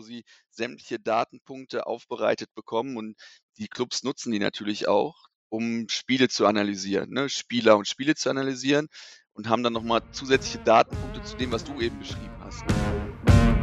[0.00, 3.16] wo sie sämtliche Datenpunkte aufbereitet bekommen und
[3.58, 7.28] die Clubs nutzen die natürlich auch, um Spiele zu analysieren, ne?
[7.28, 8.88] Spieler und Spiele zu analysieren
[9.34, 12.64] und haben dann nochmal zusätzliche Datenpunkte zu dem, was du eben beschrieben hast.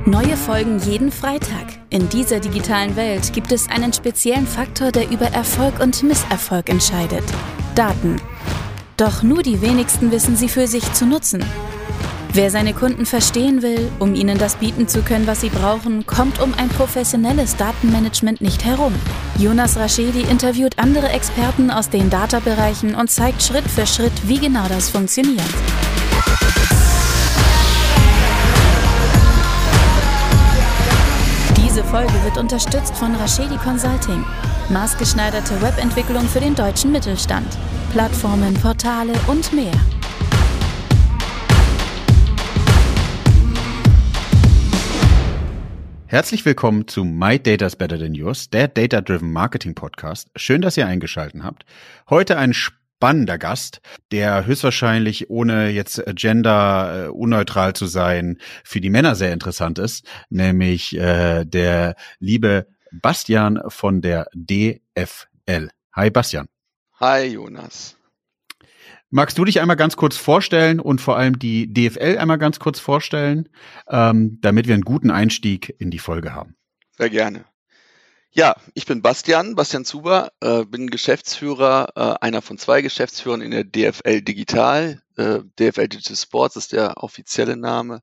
[0.05, 1.79] Neue Folgen jeden Freitag.
[1.89, 7.24] In dieser digitalen Welt gibt es einen speziellen Faktor, der über Erfolg und Misserfolg entscheidet.
[7.76, 8.22] Daten.
[8.96, 11.44] Doch nur die wenigsten wissen sie für sich zu nutzen.
[12.38, 16.40] Wer seine Kunden verstehen will, um ihnen das bieten zu können, was sie brauchen, kommt
[16.40, 18.94] um ein professionelles Datenmanagement nicht herum.
[19.40, 24.68] Jonas Raschedi interviewt andere Experten aus den Data-Bereichen und zeigt Schritt für Schritt, wie genau
[24.68, 25.42] das funktioniert.
[31.58, 34.23] Diese Folge wird unterstützt von Raschedi Consulting.
[34.70, 37.48] Maßgeschneiderte Webentwicklung für den deutschen Mittelstand.
[37.94, 39.97] Plattformen, Portale und mehr.
[46.09, 50.30] Herzlich willkommen zu My Data's Better Than Yours, der Data Driven Marketing Podcast.
[50.38, 51.66] Schön, dass ihr eingeschaltet habt.
[52.09, 53.81] Heute ein spannender Gast,
[54.14, 60.08] der höchstwahrscheinlich ohne jetzt gender äh, unneutral zu sein für die Männer sehr interessant ist,
[60.30, 65.71] nämlich äh, der liebe Bastian von der DFL.
[65.94, 66.47] Hi Bastian.
[67.02, 67.97] Hi Jonas.
[69.09, 72.80] Magst du dich einmal ganz kurz vorstellen und vor allem die DFL einmal ganz kurz
[72.80, 73.47] vorstellen,
[73.89, 76.58] ähm, damit wir einen guten Einstieg in die Folge haben?
[76.97, 77.45] Sehr gerne.
[78.31, 83.52] Ja, ich bin Bastian, Bastian Zuber, äh, bin Geschäftsführer, äh, einer von zwei Geschäftsführern in
[83.52, 85.02] der DFL Digital.
[85.16, 88.02] Äh, DFL Digital Sports ist der offizielle Name.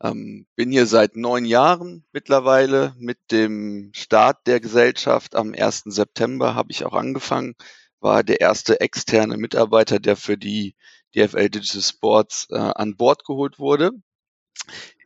[0.00, 2.94] Ähm, bin hier seit neun Jahren mittlerweile.
[2.96, 5.82] Mit dem Start der Gesellschaft am 1.
[5.86, 7.56] September habe ich auch angefangen
[8.00, 10.74] war der erste externe Mitarbeiter, der für die
[11.14, 13.90] DFL Digital Sports äh, an Bord geholt wurde.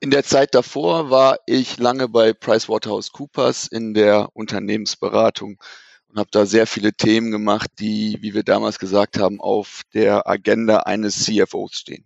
[0.01, 5.63] In der Zeit davor war ich lange bei PricewaterhouseCoopers in der Unternehmensberatung
[6.09, 10.29] und habe da sehr viele Themen gemacht, die, wie wir damals gesagt haben, auf der
[10.29, 12.05] Agenda eines CFOs stehen.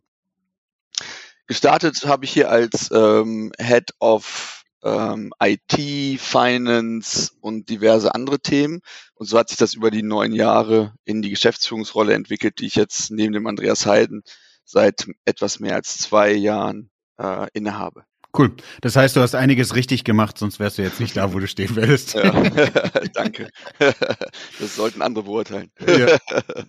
[1.46, 8.80] Gestartet habe ich hier als ähm, Head of ähm, IT, Finance und diverse andere Themen.
[9.14, 12.76] Und so hat sich das über die neun Jahre in die Geschäftsführungsrolle entwickelt, die ich
[12.76, 14.22] jetzt neben dem Andreas Heiden
[14.64, 18.04] seit etwas mehr als zwei Jahren äh, innehabe.
[18.36, 18.54] Cool.
[18.82, 21.46] Das heißt, du hast einiges richtig gemacht, sonst wärst du jetzt nicht da, wo du
[21.46, 22.14] stehen willst.
[22.14, 22.32] Ja,
[23.14, 23.48] danke.
[23.78, 25.70] Das sollten andere beurteilen.
[25.86, 26.18] Ja.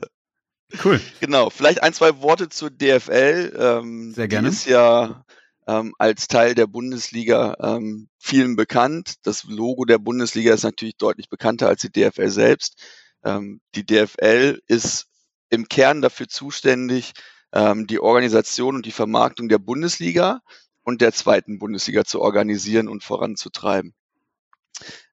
[0.84, 1.00] Cool.
[1.22, 1.50] Genau.
[1.50, 3.54] Vielleicht ein, zwei Worte zur DFL.
[3.58, 4.50] Ähm, Sehr gerne.
[4.50, 5.24] Die ist ja
[5.68, 9.16] ähm, als Teil der Bundesliga ähm, vielen bekannt.
[9.24, 12.82] Das Logo der Bundesliga ist natürlich deutlich bekannter als die DFL selbst.
[13.24, 15.08] Ähm, die DFL ist
[15.50, 17.14] im Kern dafür zuständig,
[17.54, 20.42] ähm, die Organisation und die Vermarktung der Bundesliga
[20.84, 23.94] und der zweiten Bundesliga zu organisieren und voranzutreiben.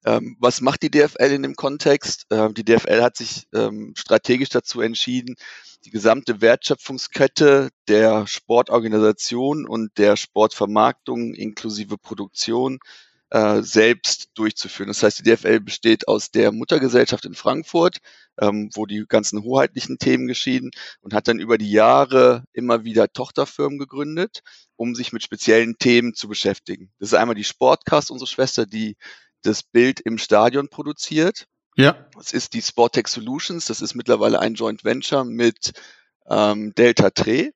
[0.05, 2.25] Ähm, was macht die DFL in dem Kontext?
[2.31, 5.35] Ähm, die DFL hat sich ähm, strategisch dazu entschieden,
[5.85, 12.79] die gesamte Wertschöpfungskette der Sportorganisation und der Sportvermarktung inklusive Produktion
[13.29, 14.87] äh, selbst durchzuführen.
[14.87, 17.97] Das heißt, die DFL besteht aus der Muttergesellschaft in Frankfurt,
[18.39, 20.71] ähm, wo die ganzen hoheitlichen Themen geschehen
[21.01, 24.41] und hat dann über die Jahre immer wieder Tochterfirmen gegründet,
[24.75, 26.91] um sich mit speziellen Themen zu beschäftigen.
[26.99, 28.95] Das ist einmal die Sportcast, unsere Schwester, die
[29.45, 31.45] das Bild im Stadion produziert.
[31.75, 32.07] Ja.
[32.15, 33.65] Das ist die Sportech Solutions.
[33.65, 35.73] Das ist mittlerweile ein Joint Venture mit
[36.29, 37.51] ähm, Delta Tre.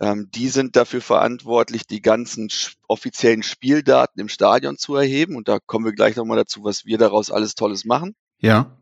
[0.00, 2.48] Ähm, die sind dafür verantwortlich, die ganzen
[2.88, 5.36] offiziellen Spieldaten im Stadion zu erheben.
[5.36, 8.14] Und da kommen wir gleich nochmal dazu, was wir daraus alles Tolles machen.
[8.38, 8.76] Ja.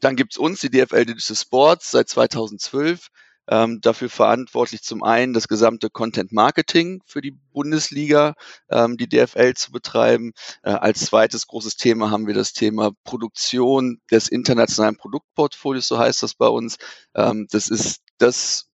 [0.00, 3.08] Dann gibt's uns, die DFL Digital Sports, seit 2012
[3.48, 8.34] ähm, dafür verantwortlich, zum einen das gesamte Content Marketing für die Bundesliga,
[8.70, 10.32] ähm, die DFL zu betreiben.
[10.62, 16.22] Äh, als zweites großes Thema haben wir das Thema Produktion des internationalen Produktportfolios, so heißt
[16.22, 16.76] das bei uns.
[17.14, 18.68] Ähm, das ist das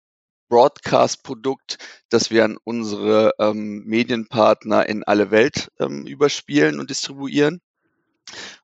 [0.48, 1.78] Broadcast-Produkt,
[2.10, 7.62] das wir an unsere ähm, Medienpartner in alle Welt ähm, überspielen und distribuieren.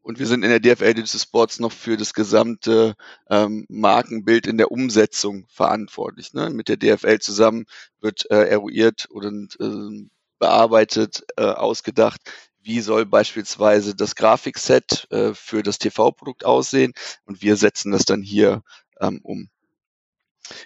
[0.01, 2.95] Und wir sind in der DFL Digital Sports noch für das gesamte
[3.29, 6.33] ähm, Markenbild in der Umsetzung verantwortlich.
[6.33, 6.51] Ne?
[6.51, 7.67] Mit der DFL zusammen
[8.01, 10.09] wird äh, eruiert und äh,
[10.39, 12.21] bearbeitet, äh, ausgedacht,
[12.63, 16.93] wie soll beispielsweise das Grafikset äh, für das TV-Produkt aussehen
[17.25, 18.63] und wir setzen das dann hier
[19.01, 19.51] ähm, um.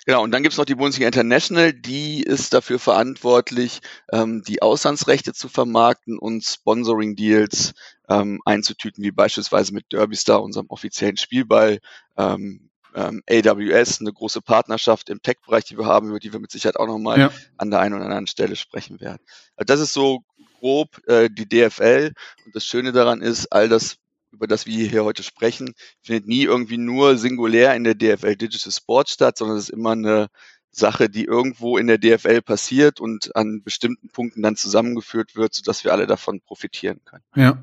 [0.07, 3.81] Genau, und dann gibt's noch die Bundesliga International, die ist dafür verantwortlich,
[4.13, 7.75] ähm, die Auslandsrechte zu vermarkten und Sponsoring-Deals
[8.09, 11.81] ähm, einzutüten, wie beispielsweise mit Derbystar, unserem offiziellen Spielball,
[12.17, 16.51] ähm, ähm, AWS, eine große Partnerschaft im Tech-Bereich, die wir haben, über die wir mit
[16.51, 17.33] Sicherheit auch nochmal ja.
[17.57, 19.23] an der einen oder anderen Stelle sprechen werden.
[19.57, 20.25] Also das ist so
[20.63, 22.13] grob äh, die DFL.
[22.47, 23.97] Und das Schöne daran ist, all das,
[24.33, 28.73] über das wir hier heute sprechen, findet nie irgendwie nur singulär in der DFL Digital
[28.73, 30.29] Sports statt, sondern es ist immer eine
[30.71, 35.85] Sache, die irgendwo in der DFL passiert und an bestimmten Punkten dann zusammengeführt wird, sodass
[35.85, 37.25] wir alle davon profitieren können.
[37.37, 37.63] Ja.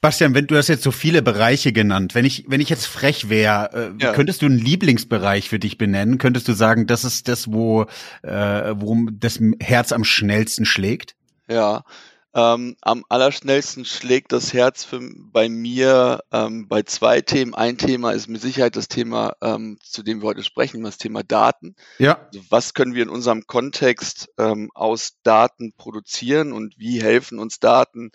[0.00, 3.28] Bastian, wenn du hast jetzt so viele Bereiche genannt, wenn ich wenn ich jetzt frech
[3.28, 4.12] wäre, äh, ja.
[4.12, 6.18] könntest du einen Lieblingsbereich für dich benennen?
[6.18, 7.86] Könntest du sagen, das ist das, wo
[8.22, 11.16] äh, wo das Herz am schnellsten schlägt?
[11.48, 11.84] Ja,
[12.36, 17.54] ähm, am allerschnellsten schlägt das Herz für, bei mir ähm, bei zwei Themen.
[17.54, 21.22] Ein Thema ist mit Sicherheit das Thema, ähm, zu dem wir heute sprechen, das Thema
[21.22, 21.76] Daten.
[21.98, 22.20] Ja.
[22.26, 27.58] Also was können wir in unserem Kontext ähm, aus Daten produzieren und wie helfen uns
[27.58, 28.10] Daten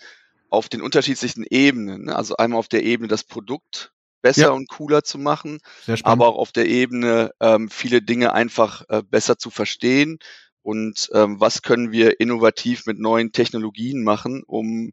[0.51, 2.09] auf den unterschiedlichsten Ebenen?
[2.09, 3.91] Also einmal auf der Ebene das Produkt
[4.21, 4.49] besser ja.
[4.51, 5.61] und cooler zu machen,
[6.03, 10.19] aber auch auf der Ebene ähm, viele Dinge einfach äh, besser zu verstehen
[10.61, 14.91] und ähm, was können wir innovativ mit neuen Technologien machen, um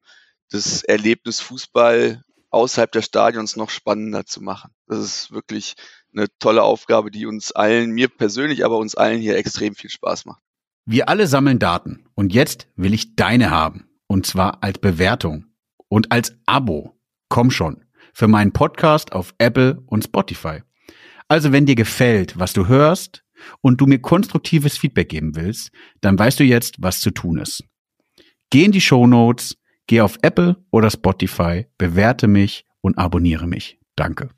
[0.50, 4.70] das Erlebnis Fußball außerhalb des Stadions noch spannender zu machen.
[4.86, 5.74] Das ist wirklich
[6.12, 10.24] eine tolle Aufgabe, die uns allen, mir persönlich, aber uns allen hier extrem viel Spaß
[10.24, 10.40] macht.
[10.86, 13.90] Wir alle sammeln Daten und jetzt will ich deine haben.
[14.06, 15.44] Und zwar als Bewertung
[15.88, 16.98] und als Abo.
[17.28, 17.84] Komm schon.
[18.14, 20.62] Für meinen Podcast auf Apple und Spotify.
[21.28, 23.22] Also wenn dir gefällt, was du hörst,
[23.60, 25.70] und du mir konstruktives Feedback geben willst,
[26.00, 27.64] dann weißt du jetzt, was zu tun ist.
[28.50, 29.56] Geh in die Show Notes,
[29.86, 33.78] geh auf Apple oder Spotify, bewerte mich und abonniere mich.
[33.96, 34.30] Danke.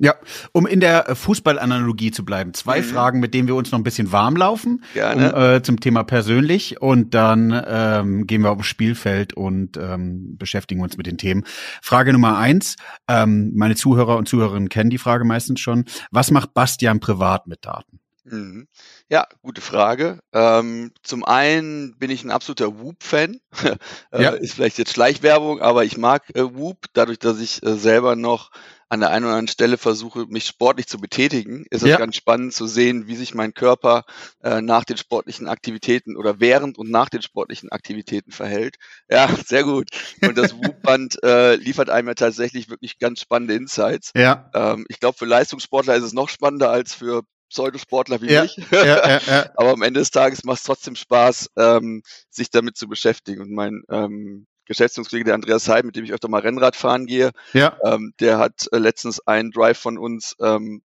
[0.00, 0.14] Ja,
[0.52, 2.84] um in der Fußballanalogie zu bleiben, zwei mhm.
[2.84, 5.34] Fragen, mit denen wir uns noch ein bisschen warm laufen, Gerne.
[5.34, 10.82] Um, äh, zum Thema persönlich und dann ähm, gehen wir aufs Spielfeld und ähm, beschäftigen
[10.82, 11.44] uns mit den Themen.
[11.82, 12.76] Frage Nummer eins,
[13.08, 15.84] ähm, meine Zuhörer und Zuhörerinnen kennen die Frage meistens schon.
[16.12, 17.98] Was macht Bastian privat mit Daten?
[18.30, 18.68] Mhm.
[19.08, 20.20] Ja, gute Frage.
[20.32, 23.40] Ähm, zum einen bin ich ein absoluter Whoop-Fan.
[24.12, 24.30] äh, ja.
[24.30, 28.50] Ist vielleicht jetzt Schleichwerbung, aber ich mag äh, Whoop, dadurch, dass ich äh, selber noch
[28.88, 31.96] an der einen oder anderen Stelle versuche, mich sportlich zu betätigen, ist es ja.
[31.98, 34.04] ganz spannend zu sehen, wie sich mein Körper
[34.42, 38.76] äh, nach den sportlichen Aktivitäten oder während und nach den sportlichen Aktivitäten verhält.
[39.10, 39.90] Ja, sehr gut.
[40.22, 44.12] Und das Whoop-Band äh, liefert einem ja tatsächlich wirklich ganz spannende Insights.
[44.14, 44.50] Ja.
[44.54, 48.56] Ähm, ich glaube, für Leistungssportler ist es noch spannender als für Pseudosportler wie ja, mich.
[48.70, 49.50] Ja, ja, ja.
[49.56, 53.42] Aber am Ende des Tages macht es trotzdem Spaß, ähm, sich damit zu beschäftigen.
[53.42, 57.30] Und mein ähm, Geschäftsführungskollege, der Andreas Heim, mit dem ich öfter mal Rennrad fahren gehe,
[57.52, 57.76] ja.
[57.84, 60.82] ähm, der hat äh, letztens einen Drive von uns ähm,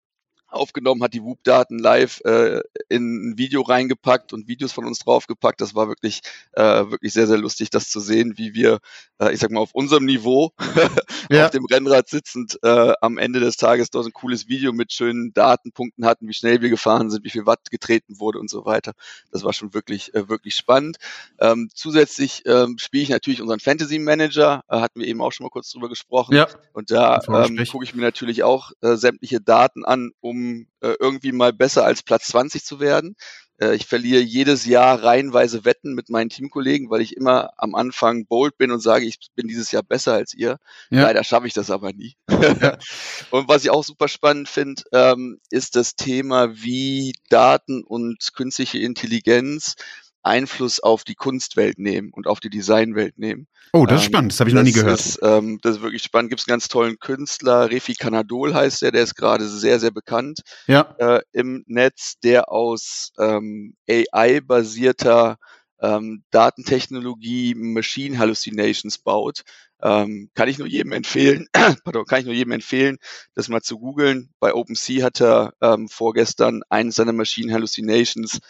[0.50, 5.61] aufgenommen, hat die Whoop-Daten live äh, in ein Video reingepackt und Videos von uns draufgepackt.
[5.61, 6.20] Das war wirklich,
[6.52, 8.81] äh, wirklich sehr, sehr lustig, das zu sehen, wie wir,
[9.20, 10.52] äh, ich sag mal, auf unserem Niveau
[11.31, 11.47] ja.
[11.47, 15.32] auf dem Rennrad sitzend äh, am Ende des Tages dort ein cooles Video mit schönen
[15.32, 18.93] Datenpunkten hatten, wie schnell wir gefahren sind, wie viel Watt getreten wurde und so weiter.
[19.31, 20.97] Das war schon wirklich, äh, wirklich spannend.
[21.38, 25.44] Ähm, zusätzlich ähm, spiele ich natürlich unseren Fantasy Manager, äh, hatten wir eben auch schon
[25.44, 26.35] mal kurz drüber gesprochen.
[26.35, 26.49] Ja.
[26.73, 30.94] Und da ähm, gucke ich mir natürlich auch äh, sämtliche Daten an, um um äh,
[30.98, 33.16] irgendwie mal besser als Platz 20 zu werden.
[33.60, 38.26] Äh, ich verliere jedes Jahr reihenweise Wetten mit meinen Teamkollegen, weil ich immer am Anfang
[38.26, 40.58] bold bin und sage, ich bin dieses Jahr besser als ihr.
[40.90, 41.02] Ja.
[41.02, 42.16] Leider schaffe ich das aber nie.
[42.31, 42.78] Ja.
[43.31, 48.78] und was ich auch super spannend finde, ähm, ist das Thema, wie Daten und künstliche
[48.78, 49.76] Intelligenz
[50.22, 53.46] Einfluss auf die Kunstwelt nehmen und auf die Designwelt nehmen.
[53.72, 55.00] Oh, das ist ähm, spannend, das habe ich noch nie gehört.
[55.00, 56.31] Ist, ähm, das ist wirklich spannend.
[56.31, 59.90] Gibt es einen ganz tollen Künstler, Refi Canadol heißt der, der ist gerade sehr, sehr
[59.90, 60.95] bekannt ja.
[60.99, 65.38] äh, im Netz, der aus ähm, AI-basierter
[65.80, 69.42] ähm, Datentechnologie Machine Hallucinations baut.
[69.83, 71.49] Ähm, kann ich nur jedem empfehlen,
[71.85, 72.99] pardon, kann ich nur jedem empfehlen,
[73.35, 74.30] das mal zu googeln.
[74.38, 78.40] Bei OpenSea hat er ähm, vorgestern eines seiner Machine Hallucinations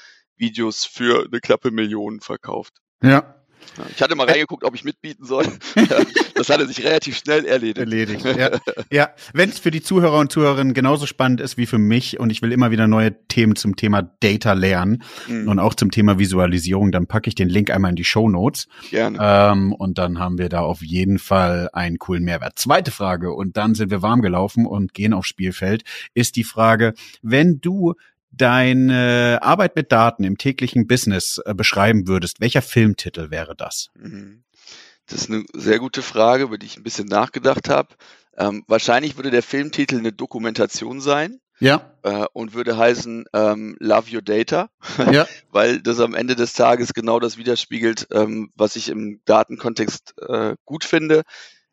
[0.41, 2.75] Videos für eine knappe Million verkauft.
[3.03, 3.37] Ja.
[3.95, 5.47] Ich hatte mal reingeguckt, ob ich mitbieten soll.
[6.35, 7.79] das hatte sich relativ schnell erledigt.
[7.79, 8.51] Erledigt, ja.
[8.91, 9.11] ja.
[9.33, 12.43] Wenn es für die Zuhörer und Zuhörerinnen genauso spannend ist wie für mich und ich
[12.43, 15.49] will immer wieder neue Themen zum Thema Data lernen mhm.
[15.49, 18.67] und auch zum Thema Visualisierung, dann packe ich den Link einmal in die Show Notes.
[18.91, 19.19] Gerne.
[19.21, 22.59] Ähm, und dann haben wir da auf jeden Fall einen coolen Mehrwert.
[22.59, 26.95] Zweite Frage, und dann sind wir warm gelaufen und gehen aufs Spielfeld, ist die Frage,
[27.23, 27.95] wenn du
[28.41, 33.91] deine Arbeit mit Daten im täglichen Business äh, beschreiben würdest, welcher Filmtitel wäre das?
[33.95, 34.45] Mhm.
[35.07, 37.89] Das ist eine sehr gute Frage, über die ich ein bisschen nachgedacht habe.
[38.37, 41.41] Ähm, wahrscheinlich würde der Filmtitel eine Dokumentation sein.
[41.59, 41.95] Ja.
[42.03, 44.71] Äh, und würde heißen ähm, Love Your Data,
[45.13, 45.27] ja.
[45.51, 50.55] weil das am Ende des Tages genau das widerspiegelt, ähm, was ich im Datenkontext äh,
[50.65, 51.23] gut finde.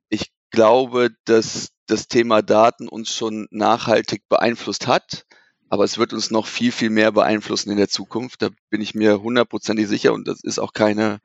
[0.10, 5.26] Ich glaube, dass das Thema Daten uns schon nachhaltig beeinflusst hat
[5.70, 8.42] aber es wird uns noch viel, viel mehr beeinflussen in der Zukunft.
[8.42, 11.20] Da bin ich mir hundertprozentig sicher und das ist auch keine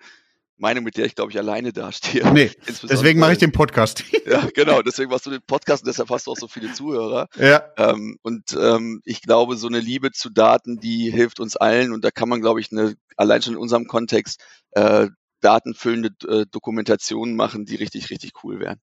[0.62, 2.32] Meinung, mit der ich, glaube ich, alleine dastehe.
[2.32, 2.50] Nee,
[2.88, 4.04] deswegen mache ich den Podcast.
[4.26, 7.28] ja, genau, deswegen machst du den Podcast und deshalb hast du auch so viele Zuhörer.
[7.36, 7.62] Ja.
[7.76, 12.04] Ähm, und ähm, ich glaube, so eine Liebe zu Daten, die hilft uns allen und
[12.04, 15.08] da kann man, glaube ich, eine, allein schon in unserem Kontext äh,
[15.40, 18.80] datenfüllende äh, Dokumentationen machen, die richtig, richtig cool wären.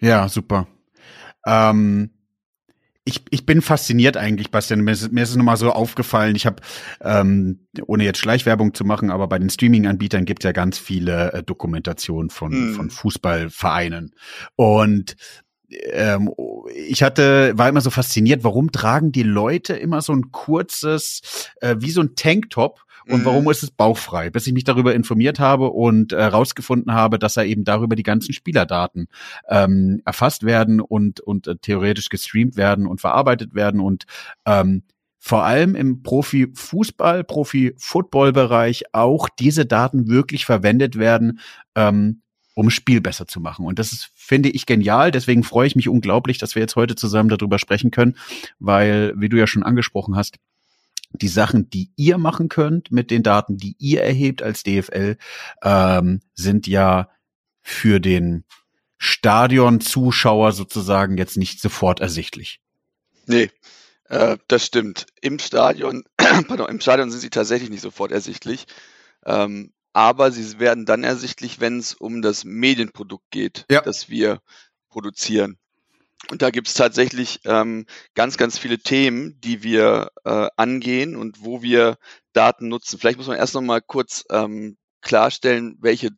[0.00, 0.66] Ja, super.
[1.46, 2.10] Ähm,
[3.04, 4.80] ich, ich bin fasziniert eigentlich, Bastian.
[4.80, 6.36] Mir ist, mir ist es nochmal so aufgefallen.
[6.36, 6.62] Ich habe,
[7.00, 11.32] ähm, ohne jetzt Schleichwerbung zu machen, aber bei den Streaming-Anbietern gibt es ja ganz viele
[11.32, 12.74] äh, Dokumentationen von, hm.
[12.74, 14.14] von Fußballvereinen.
[14.54, 15.16] Und
[15.68, 16.30] ähm,
[16.74, 21.76] ich hatte, war immer so fasziniert, warum tragen die Leute immer so ein kurzes, äh,
[21.78, 23.24] wie so ein Tanktop und mhm.
[23.24, 27.36] warum ist es bauchfrei, bis ich mich darüber informiert habe und herausgefunden äh, habe, dass
[27.36, 29.08] er eben darüber die ganzen Spielerdaten
[29.48, 34.04] ähm, erfasst werden und, und äh, theoretisch gestreamt werden und verarbeitet werden und
[34.46, 34.82] ähm,
[35.24, 41.38] vor allem im Profi-Fußball, Profi-Football-Bereich auch diese Daten wirklich verwendet werden,
[41.76, 42.22] ähm,
[42.54, 43.64] um Spiel besser zu machen.
[43.64, 45.12] Und das ist, finde ich, genial.
[45.12, 48.16] Deswegen freue ich mich unglaublich, dass wir jetzt heute zusammen darüber sprechen können,
[48.58, 50.38] weil, wie du ja schon angesprochen hast,
[51.12, 55.16] die Sachen, die ihr machen könnt mit den Daten, die ihr erhebt als DFL,
[55.62, 57.08] ähm, sind ja
[57.60, 58.44] für den
[58.98, 62.60] Stadion-Zuschauer sozusagen jetzt nicht sofort ersichtlich.
[63.26, 63.50] Nee,
[64.04, 65.06] äh, das stimmt.
[65.20, 68.66] Im Stadion, pardon, im Stadion sind sie tatsächlich nicht sofort ersichtlich.
[69.24, 73.80] Ähm, aber sie werden dann ersichtlich, wenn es um das Medienprodukt geht, ja.
[73.82, 74.40] das wir
[74.88, 75.58] produzieren.
[76.30, 81.42] Und da gibt es tatsächlich ähm, ganz, ganz viele Themen, die wir äh, angehen und
[81.42, 81.98] wo wir
[82.32, 82.98] Daten nutzen.
[82.98, 86.10] Vielleicht muss man erst noch mal kurz ähm, klarstellen, welche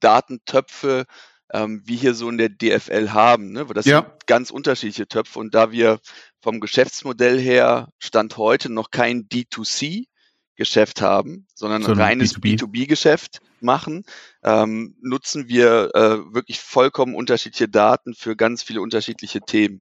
[0.00, 1.06] Datentöpfe
[1.52, 3.52] ähm, wir hier so in der DFL haben.
[3.52, 3.66] Ne?
[3.74, 4.02] Das ja.
[4.02, 5.38] sind ganz unterschiedliche Töpfe.
[5.38, 6.00] Und da wir
[6.40, 10.06] vom Geschäftsmodell her Stand heute noch kein D2C
[10.54, 14.04] Geschäft haben, sondern ein reines B2B-Geschäft machen,
[14.42, 19.80] ähm, nutzen wir äh, wirklich vollkommen unterschiedliche Daten für ganz viele unterschiedliche Themen.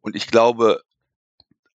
[0.00, 0.82] Und ich glaube,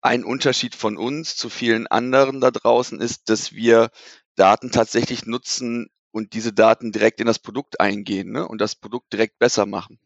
[0.01, 3.89] ein Unterschied von uns zu vielen anderen da draußen ist, dass wir
[4.35, 8.47] Daten tatsächlich nutzen und diese Daten direkt in das Produkt eingehen ne?
[8.47, 9.99] und das Produkt direkt besser machen.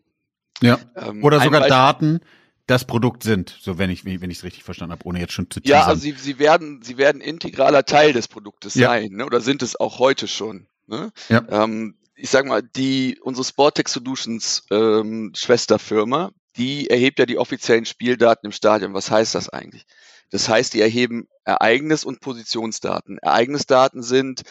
[0.62, 0.80] Ja.
[0.96, 2.22] Ähm, Oder sogar Daten,
[2.68, 5.50] das Produkt sind, so wenn ich wenn ich es richtig verstanden habe, ohne jetzt schon
[5.50, 5.80] zu teasern.
[5.80, 8.90] Ja, also sie, sie werden sie werden integraler Teil des Produktes ja.
[8.90, 9.26] sein, ne?
[9.26, 10.68] oder sind es auch heute schon.
[10.88, 11.12] Ne?
[11.30, 11.46] Ja.
[11.50, 17.86] Ähm, ich sag mal, die unsere Sportec Solutions ähm, Schwesterfirma, die erhebt ja die offiziellen
[17.86, 18.94] Spieldaten im Stadion.
[18.94, 19.86] Was heißt das eigentlich?
[20.32, 23.20] Das heißt, die erheben Ereignis- und Positionsdaten.
[23.20, 24.42] Ereignisdaten sind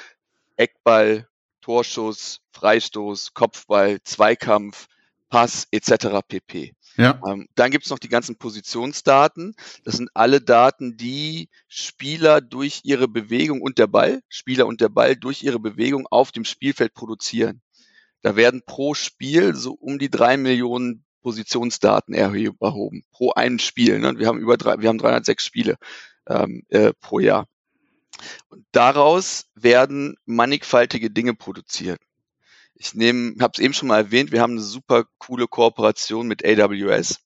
[0.57, 1.29] Eckball,
[1.61, 4.87] Torschuss, Freistoß, Kopfball, Zweikampf,
[5.29, 6.21] Pass etc.
[6.27, 6.76] pp.
[6.97, 7.21] Ja.
[7.27, 9.55] Ähm, dann gibt's noch die ganzen Positionsdaten.
[9.85, 14.89] Das sind alle Daten, die Spieler durch ihre Bewegung und der Ball, Spieler und der
[14.89, 17.61] Ball durch ihre Bewegung auf dem Spielfeld produzieren.
[18.23, 23.99] Da werden pro Spiel so um die drei Millionen Positionsdaten erhoben pro ein Spiel.
[23.99, 24.19] Ne?
[24.19, 25.77] Wir haben über drei, wir haben 306 Spiele
[26.29, 27.47] ähm, äh, pro Jahr.
[28.49, 32.01] Und daraus werden mannigfaltige Dinge produziert.
[32.79, 36.45] Ich nehme, habe es eben schon mal erwähnt, wir haben eine super coole Kooperation mit
[36.45, 37.21] AWS.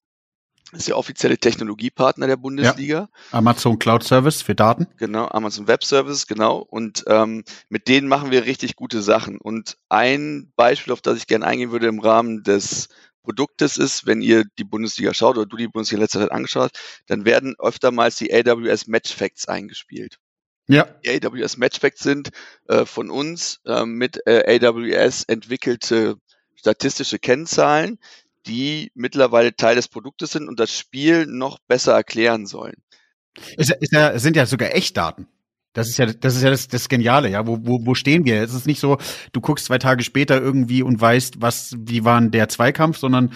[0.70, 2.98] Das ist der offizielle Technologiepartner der Bundesliga.
[2.98, 3.08] Ja.
[3.32, 4.86] Amazon Cloud Service für Daten.
[4.98, 6.58] Genau, Amazon Web Service, genau.
[6.58, 9.38] Und ähm, mit denen machen wir richtig gute Sachen.
[9.38, 12.88] Und ein Beispiel, auf das ich gerne eingehen würde im Rahmen des
[13.24, 16.70] Produktes ist, wenn ihr die Bundesliga schaut oder du die Bundesliga in letzter Zeit angeschaut,
[17.06, 20.20] dann werden öftermals die AWS Match Facts eingespielt
[20.72, 20.86] ja.
[21.04, 22.30] die AWS Matchfacts sind,
[22.68, 26.16] äh, von uns äh, mit äh, AWS entwickelte
[26.56, 27.98] statistische Kennzahlen,
[28.46, 32.76] die mittlerweile Teil des Produktes sind und das Spiel noch besser erklären sollen.
[33.56, 35.28] Ist, ist ja, sind ja sogar Echtdaten.
[35.72, 37.46] Das ist ja, das ist ja das, das Geniale, ja.
[37.46, 38.42] Wo, wo, wo stehen wir?
[38.42, 38.98] Es ist nicht so,
[39.32, 43.32] du guckst zwei Tage später irgendwie und weißt, was, wie war der Zweikampf, sondern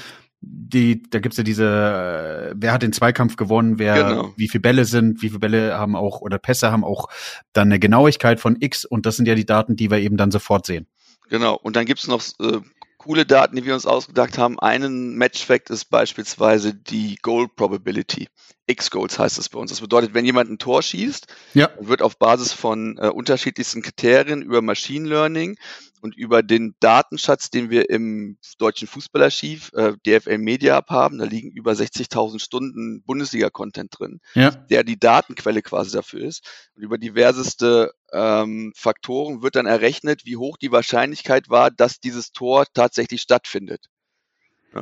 [0.46, 4.32] die, da gibt's ja diese, äh, wer hat den Zweikampf gewonnen, wer, genau.
[4.36, 7.08] wie viele Bälle sind, wie viele Bälle haben auch, oder Pässe haben auch
[7.52, 10.30] dann eine Genauigkeit von X und das sind ja die Daten, die wir eben dann
[10.30, 10.86] sofort sehen.
[11.28, 12.60] Genau, und dann gibt's noch äh,
[12.98, 14.58] coole Daten, die wir uns ausgedacht haben.
[14.58, 18.28] Einen Match-Fact ist beispielsweise die Goal Probability.
[18.66, 19.70] X-Goals heißt das bei uns.
[19.70, 21.68] Das bedeutet, wenn jemand ein Tor schießt, ja.
[21.78, 25.58] wird auf Basis von äh, unterschiedlichsten Kriterien über Machine Learning
[26.04, 31.24] und über den Datenschatz, den wir im deutschen Fußballarchiv, äh, DFL Media Hub haben, da
[31.24, 34.50] liegen über 60.000 Stunden Bundesliga-Content drin, ja.
[34.50, 36.46] der die Datenquelle quasi dafür ist.
[36.76, 42.32] Und über diverseste ähm, Faktoren wird dann errechnet, wie hoch die Wahrscheinlichkeit war, dass dieses
[42.32, 43.86] Tor tatsächlich stattfindet.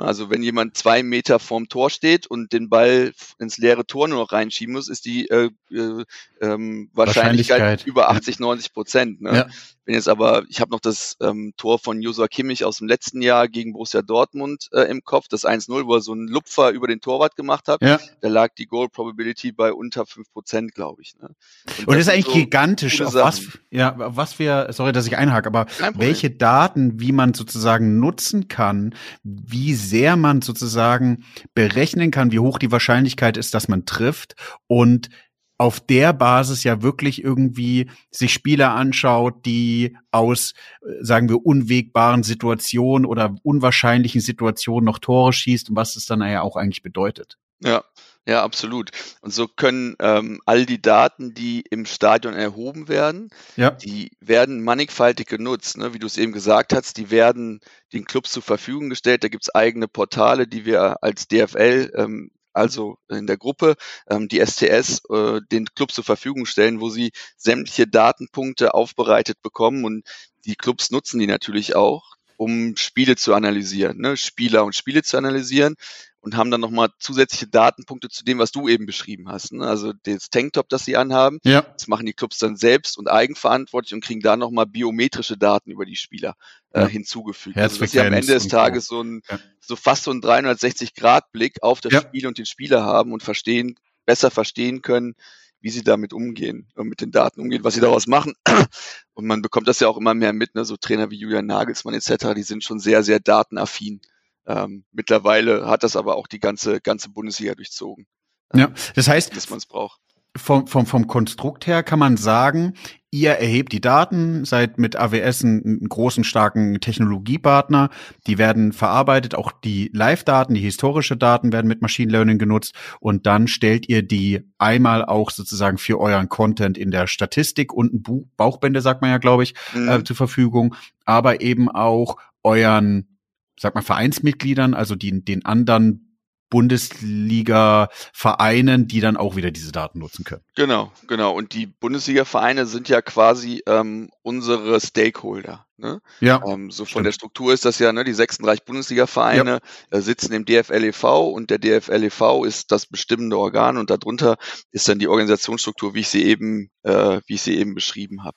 [0.01, 4.19] Also wenn jemand zwei Meter vorm Tor steht und den Ball ins leere Tor nur
[4.19, 6.05] noch reinschieben muss, ist die äh, äh,
[6.41, 9.21] ähm, Wahrscheinlichkeit, Wahrscheinlichkeit, über 80, 90 Prozent.
[9.21, 9.37] Ne?
[9.37, 9.47] Ja.
[9.85, 13.21] Wenn jetzt aber, ich habe noch das ähm, Tor von Josua Kimmich aus dem letzten
[13.21, 16.87] Jahr gegen Borussia Dortmund äh, im Kopf, das 1-0, wo er so einen Lupfer über
[16.87, 17.83] den Torwart gemacht hat.
[17.83, 17.99] Ja.
[18.21, 21.17] Da lag die Goal Probability bei unter 5 Prozent, glaube ich.
[21.21, 21.31] Ne?
[21.79, 25.17] Und, Und das, ist eigentlich so gigantisch, auf was, ja, was wir, sorry, dass ich
[25.17, 28.95] einhake, aber welche Daten, wie man sozusagen nutzen kann,
[29.25, 31.25] wie sehr man sozusagen
[31.55, 34.35] berechnen kann, wie hoch die Wahrscheinlichkeit ist, dass man trifft
[34.67, 35.11] und
[35.59, 42.25] auf der Basis ja wirklich irgendwie sich Spieler anschaut, die aus, äh, sagen wir, unwegbaren
[42.25, 47.39] Situationen oder unwahrscheinlichen Situationen noch Tore schießt und was es dann ja auch eigentlich bedeutet.
[47.61, 47.85] Ja,
[48.27, 48.91] ja, absolut.
[49.21, 53.73] Und so können ähm, all die Daten, die im Stadion erhoben werden, ja.
[53.73, 55.77] die werden mannigfaltig genutzt.
[55.77, 55.93] Ne?
[55.93, 57.61] Wie du es eben gesagt hast, die werden
[57.93, 59.25] den Clubs zur Verfügung gestellt.
[59.25, 63.77] Da gibt es eigene Portale, die wir als DFL ähm, also in der Gruppe,
[64.09, 69.85] ähm, die STS, äh, den Club zur Verfügung stellen, wo sie sämtliche Datenpunkte aufbereitet bekommen
[69.85, 70.07] und
[70.45, 74.17] die Clubs nutzen die natürlich auch, um Spiele zu analysieren, ne?
[74.17, 75.77] Spieler und Spiele zu analysieren
[76.23, 79.53] und haben dann nochmal zusätzliche Datenpunkte zu dem, was du eben beschrieben hast.
[79.53, 79.67] Ne?
[79.67, 81.63] Also das Tanktop, das sie anhaben, ja.
[81.63, 85.85] das machen die Clubs dann selbst und eigenverantwortlich und kriegen da nochmal biometrische Daten über
[85.85, 86.35] die Spieler
[86.73, 86.87] äh, ja.
[86.87, 87.57] hinzugefügt.
[87.57, 89.41] Also dass sie am Ende des Tages so ein, ja.
[89.61, 93.75] so fast so ein 360-Grad-Blick auf das Spiel und den Spieler haben und verstehen,
[94.07, 95.15] besser verstehen können,
[95.63, 98.35] wie sie damit umgehen, mit den Daten umgehen, was sie daraus machen.
[99.15, 100.65] Und man bekommt das ja auch immer mehr mit, ne?
[100.65, 104.01] so Trainer wie Julian Nagelsmann etc., die sind schon sehr, sehr datenaffin.
[104.47, 108.07] Ähm, mittlerweile hat das aber auch die ganze, ganze Bundesliga durchzogen.
[108.55, 110.01] Ja, das heißt, dass man es braucht.
[110.35, 112.73] Vom, vom, vom Konstrukt her kann man sagen,
[113.11, 117.91] ihr erhebt die Daten, seid mit AWS ein, einen großen, starken Technologiepartner.
[118.27, 123.27] Die werden verarbeitet, auch die Live-Daten, die historische Daten werden mit Machine Learning genutzt und
[123.27, 128.31] dann stellt ihr die einmal auch sozusagen für euren Content in der Statistik und ein
[128.37, 129.89] Bauchbände, sagt man ja, glaube ich, mhm.
[129.89, 130.75] äh, zur Verfügung,
[131.05, 133.13] aber eben auch euren
[133.59, 136.12] sag mal, Vereinsmitgliedern, also die, den anderen
[136.53, 140.43] Bundesliga-Vereinen, die dann auch wieder diese Daten nutzen können.
[140.55, 141.33] Genau, genau.
[141.33, 145.65] Und die Bundesliga-Vereine sind ja quasi ähm, unsere Stakeholder.
[145.79, 146.03] Ne?
[146.21, 146.43] Ja.
[146.47, 147.07] Ähm, so von stimmt.
[147.07, 149.61] der Struktur ist das ja, ne, die 36 Bundesliga-Vereine
[149.91, 149.99] ja.
[149.99, 154.37] äh, sitzen im DFLEV und der DFLEV ist das bestimmende Organ und darunter
[154.73, 158.37] ist dann die Organisationsstruktur, wie ich sie eben, äh, wie ich sie eben beschrieben habe.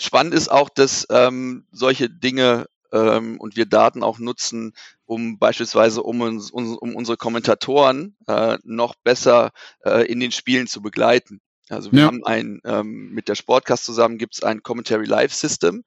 [0.00, 4.72] Spannend ist auch, dass ähm, solche Dinge ähm, und wir Daten auch nutzen,
[5.04, 9.50] um beispielsweise um, uns, um unsere Kommentatoren äh, noch besser
[9.84, 11.40] äh, in den Spielen zu begleiten.
[11.68, 12.06] Also wir ja.
[12.06, 15.84] haben ein, ähm, mit der Sportcast zusammen gibt es ein Commentary Live System.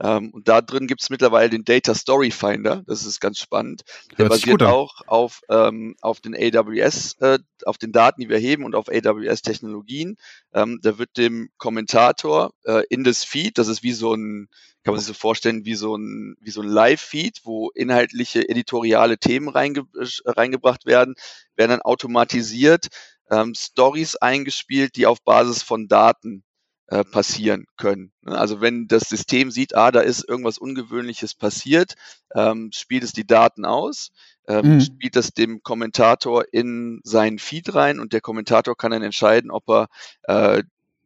[0.00, 2.82] Ähm, und da drin gibt es mittlerweile den Data Story Finder.
[2.86, 3.82] Das ist ganz spannend.
[4.18, 8.64] Der basiert auch auf, ähm, auf den AWS, äh, auf den Daten, die wir heben
[8.64, 10.16] und auf AWS Technologien.
[10.52, 14.48] Ähm, da wird dem Kommentator äh, in das Feed, das ist wie so ein,
[14.84, 19.18] kann man sich so vorstellen, wie so ein, wie so ein Live-Feed, wo inhaltliche editoriale
[19.18, 19.84] Themen reinge
[20.24, 21.14] reingebracht werden,
[21.56, 22.88] werden dann automatisiert
[23.30, 26.44] ähm, Stories eingespielt, die auf Basis von Daten
[26.88, 28.12] äh, passieren können.
[28.22, 28.36] Ne?
[28.36, 31.94] Also wenn das System sieht, ah, da ist irgendwas Ungewöhnliches passiert,
[32.34, 34.12] ähm, spielt es die Daten aus,
[34.46, 34.80] ähm, mhm.
[34.80, 39.68] spielt das dem Kommentator in seinen Feed rein und der Kommentator kann dann entscheiden, ob
[39.68, 39.88] er
[40.22, 40.62] äh,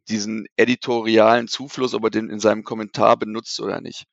[0.07, 4.05] diesen editorialen Zufluss, ob er den in seinem Kommentar benutzt oder nicht.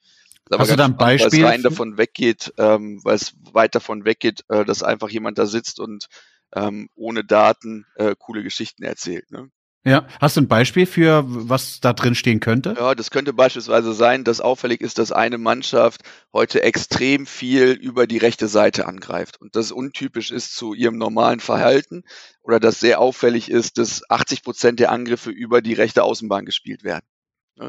[0.51, 1.43] Hast du da ein Beispiel?
[1.43, 5.37] Weil es rein davon weggeht, ähm, weil es weit davon weggeht, äh, dass einfach jemand
[5.37, 6.07] da sitzt und
[6.55, 9.31] ähm, ohne Daten äh, coole Geschichten erzählt.
[9.31, 9.51] Ne?
[9.85, 12.75] Ja, hast du ein Beispiel für, was da drin stehen könnte?
[12.77, 18.07] Ja, das könnte beispielsweise sein, dass auffällig ist, dass eine Mannschaft heute extrem viel über
[18.07, 22.03] die rechte Seite angreift und das untypisch ist zu ihrem normalen Verhalten
[22.43, 26.83] oder dass sehr auffällig ist, dass 80 Prozent der Angriffe über die rechte Außenbahn gespielt
[26.83, 27.07] werden.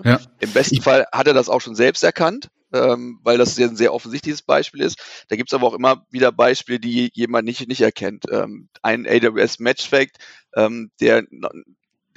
[0.04, 0.20] Ja.
[0.40, 3.94] Im besten Fall hat er das auch schon selbst erkannt, ähm, weil das ein sehr
[3.94, 5.26] offensichtliches Beispiel ist.
[5.30, 8.26] Da gibt es aber auch immer wieder Beispiele, die jemand nicht, nicht erkennt.
[8.30, 10.18] Ähm, ein AWS Match Fact,
[10.56, 11.26] ähm, der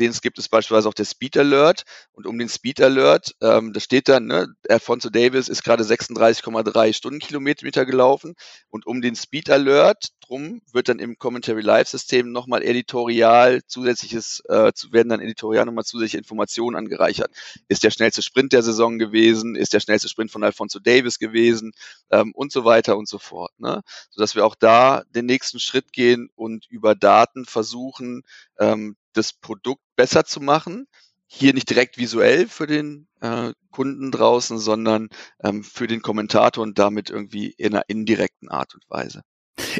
[0.03, 1.85] den es gibt, ist beispielsweise auch der Speed Alert.
[2.13, 6.93] Und um den Speed Alert, ähm, da steht dann, ne, Alfonso Davis ist gerade 36,3
[6.93, 8.35] Stundenkilometer gelaufen.
[8.69, 14.43] Und um den Speed Alert drum wird dann im Commentary Live System nochmal editorial zusätzliches,
[14.49, 17.31] äh, werden dann editorial nochmal zusätzliche Informationen angereichert.
[17.69, 19.55] Ist der schnellste Sprint der Saison gewesen?
[19.55, 21.73] Ist der schnellste Sprint von Alfonso Davis gewesen?
[22.11, 23.53] Ähm, und so weiter und so fort.
[23.59, 23.83] Ne?
[24.11, 28.23] Sodass wir auch da den nächsten Schritt gehen und über Daten versuchen,
[28.59, 30.87] ähm, das Produkt besser zu machen.
[31.27, 35.09] hier nicht direkt visuell für den äh, Kunden draußen, sondern
[35.43, 39.23] ähm, für den Kommentator und damit irgendwie in einer indirekten Art und Weise.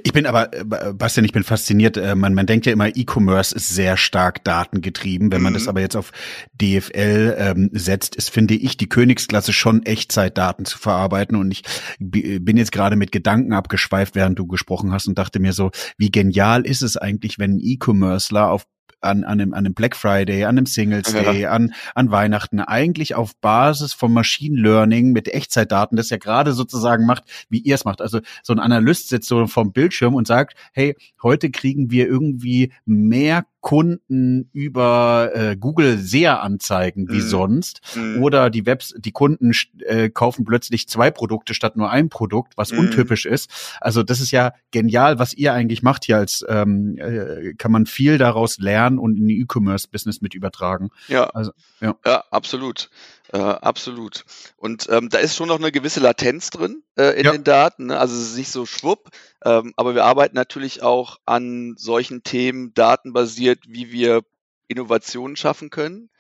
[0.05, 1.97] Ich bin aber, äh, Bastian, ich bin fasziniert.
[1.97, 5.33] Äh, man, man denkt ja immer, E-Commerce ist sehr stark datengetrieben.
[5.33, 5.59] Wenn man mhm.
[5.59, 6.13] das aber jetzt auf
[6.55, 11.37] DFL ähm, setzt, ist, finde ich, die Königsklasse schon Echtzeitdaten zu verarbeiten.
[11.37, 11.63] Und ich
[11.99, 16.11] bin jetzt gerade mit Gedanken abgeschweift, während du gesprochen hast und dachte mir so, wie
[16.11, 18.65] genial ist es eigentlich, wenn ein E-Commercer auf
[19.03, 21.51] an, an, einem, an einem Black Friday, an einem Singles Day, ja.
[21.51, 27.07] an, an Weihnachten, eigentlich auf Basis von Machine Learning mit Echtzeitdaten, das ja gerade sozusagen
[27.07, 28.01] macht, wie ihr es macht.
[28.01, 32.73] Also so ein Analyst sitzt so vom Bildschirm und sagt, hey, heute kriegen wir irgendwie
[32.85, 37.29] mehr Kunden über äh, Google sehr anzeigen wie mm.
[37.29, 38.21] sonst mm.
[38.21, 39.53] oder die Webs die Kunden
[39.87, 42.79] äh, kaufen plötzlich zwei Produkte statt nur ein Produkt, was mm.
[42.81, 43.49] untypisch ist.
[43.81, 47.87] Also das ist ja genial, was ihr eigentlich macht hier als ähm, äh, kann man
[47.87, 50.91] viel daraus lernen und in die E-Commerce Business mit übertragen.
[51.07, 51.95] Ja, also, ja.
[52.05, 52.91] ja absolut.
[53.33, 54.25] Äh, absolut.
[54.57, 57.33] Und ähm, da ist schon noch eine gewisse Latenz drin äh, in ja.
[57.33, 57.87] den Daten.
[57.87, 57.99] Ne?
[57.99, 59.09] Also es ist nicht so schwupp,
[59.43, 64.23] ähm, aber wir arbeiten natürlich auch an solchen Themen datenbasiert, wie wir
[64.69, 66.11] Innovationen schaffen können,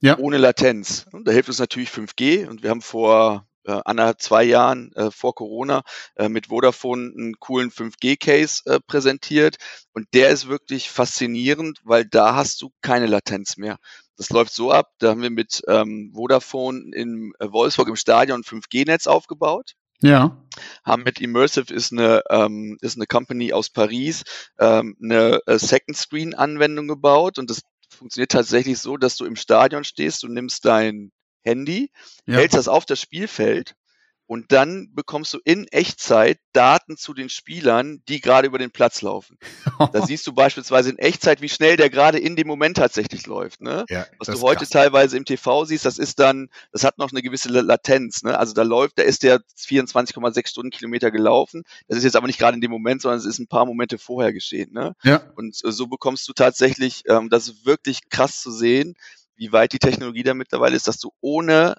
[0.00, 0.16] ja.
[0.16, 1.06] ohne Latenz.
[1.10, 5.10] Und da hilft uns natürlich 5G und wir haben vor äh, anderthalb, zwei Jahren äh,
[5.10, 5.82] vor Corona
[6.16, 9.56] äh, mit Vodafone einen coolen 5G-Case äh, präsentiert.
[9.92, 13.78] Und der ist wirklich faszinierend, weil da hast du keine Latenz mehr.
[14.16, 18.40] Das läuft so ab, da haben wir mit ähm, Vodafone in äh, Wolfsburg im Stadion
[18.40, 19.72] ein 5G-Netz aufgebaut.
[20.00, 20.36] Ja.
[20.84, 24.22] Haben mit Immersive ist eine, ähm, ist eine Company aus Paris,
[24.58, 29.36] ähm, eine äh, Second Screen Anwendung gebaut und das funktioniert tatsächlich so, dass du im
[29.36, 31.10] Stadion stehst, du nimmst dein
[31.42, 31.90] Handy,
[32.26, 32.36] ja.
[32.36, 33.74] hältst das auf das Spielfeld
[34.26, 39.02] und dann bekommst du in Echtzeit Daten zu den Spielern, die gerade über den Platz
[39.02, 39.38] laufen.
[39.92, 43.60] da siehst du beispielsweise in Echtzeit, wie schnell der gerade in dem Moment tatsächlich läuft.
[43.60, 43.84] Ne?
[43.90, 47.22] Ja, Was du heute teilweise im TV siehst, das ist dann, das hat noch eine
[47.22, 48.22] gewisse Latenz.
[48.22, 48.38] Ne?
[48.38, 51.64] Also da läuft, da ist der 24,6 Stundenkilometer gelaufen.
[51.88, 53.98] Das ist jetzt aber nicht gerade in dem Moment, sondern es ist ein paar Momente
[53.98, 54.72] vorher geschehen.
[54.72, 54.94] Ne?
[55.02, 55.22] Ja.
[55.36, 58.94] Und so bekommst du tatsächlich, ähm, das ist wirklich krass zu sehen,
[59.36, 61.76] wie weit die Technologie da mittlerweile ist, dass du ohne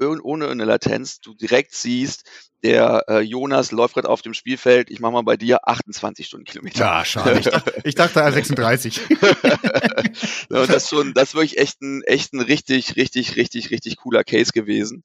[0.00, 2.24] ohne eine Latenz du direkt siehst,
[2.62, 6.78] der äh, Jonas läuft gerade auf dem Spielfeld, ich mache mal bei dir 28 Stundenkilometer.
[6.78, 7.38] Ja, schade.
[7.38, 9.00] Ich dachte, ich dachte 36.
[9.10, 13.96] ja, das ist schon, das ist wirklich echt ein, echt ein richtig, richtig, richtig, richtig
[13.96, 15.02] cooler Case gewesen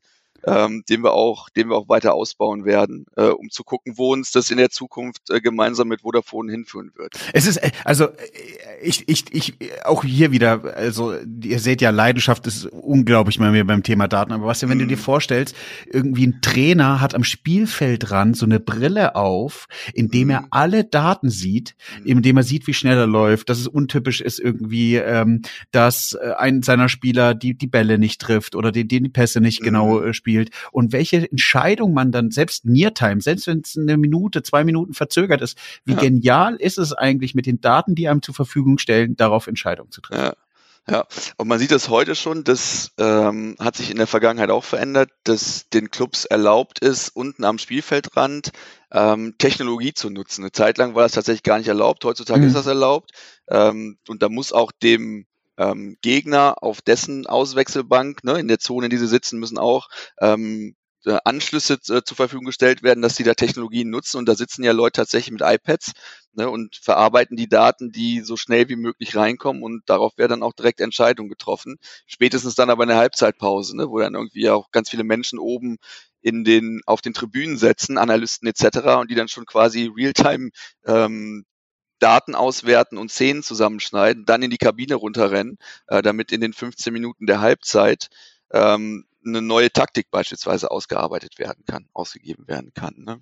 [0.47, 4.13] ähm, den wir auch, den wir auch weiter ausbauen werden, äh, um zu gucken, wo
[4.13, 7.15] uns das in der Zukunft äh, gemeinsam mit Vodafone hinführen wird.
[7.33, 8.11] Es ist äh, also äh,
[8.81, 13.65] ich ich ich auch hier wieder, also ihr seht ja Leidenschaft ist unglaublich bei mir
[13.65, 14.79] beim Thema Daten, aber was wenn mm.
[14.79, 15.01] du dir mhm.
[15.01, 15.55] vorstellst,
[15.91, 20.31] irgendwie ein Trainer hat am Spielfeldrand so eine Brille auf, indem mm.
[20.31, 20.47] er mhm.
[20.51, 22.07] alle Daten sieht, mm.
[22.07, 26.31] indem er sieht, wie schnell er läuft, dass es untypisch ist irgendwie, ähm, dass äh,
[26.37, 30.13] ein seiner Spieler die die Bälle nicht trifft oder die, die Pässe nicht genau äh,
[30.13, 34.63] spielt spielt und welche Entscheidung man dann selbst Neartime, selbst wenn es eine Minute, zwei
[34.63, 35.99] Minuten verzögert ist, wie ja.
[35.99, 40.01] genial ist es eigentlich mit den Daten, die einem zur Verfügung stellen, darauf Entscheidungen zu
[40.01, 40.23] treffen.
[40.23, 40.33] Ja.
[40.89, 44.63] Ja, und man sieht das heute schon, das ähm, hat sich in der Vergangenheit auch
[44.63, 48.51] verändert, dass den Clubs erlaubt ist, unten am Spielfeldrand
[48.93, 50.43] ähm, Technologie zu nutzen.
[50.43, 52.47] Eine Zeit lang war das tatsächlich gar nicht erlaubt, heutzutage mhm.
[52.47, 53.11] ist das erlaubt.
[53.49, 55.25] Ähm, und da muss auch dem
[55.57, 59.89] ähm, Gegner auf dessen Auswechselbank, ne, in der Zone, in die sie sitzen, müssen auch
[60.19, 64.17] ähm, äh, Anschlüsse äh, zur Verfügung gestellt werden, dass sie da Technologien nutzen.
[64.17, 65.93] Und da sitzen ja Leute tatsächlich mit iPads
[66.33, 69.63] ne, und verarbeiten die Daten, die so schnell wie möglich reinkommen.
[69.63, 71.77] Und darauf werden dann auch direkt Entscheidungen getroffen.
[72.05, 75.77] Spätestens dann aber in der Halbzeitpause, ne, wo dann irgendwie auch ganz viele Menschen oben
[76.21, 78.99] in den, auf den Tribünen setzen, Analysten etc.
[78.99, 80.49] und die dann schon quasi Realtime
[80.85, 81.45] ähm,
[81.99, 85.57] Daten auswerten und Szenen zusammenschneiden, dann in die Kabine runterrennen,
[85.87, 88.09] äh, damit in den 15 Minuten der Halbzeit
[88.51, 92.93] ähm, eine neue Taktik beispielsweise ausgearbeitet werden kann, ausgegeben werden kann.
[92.97, 93.19] Ne?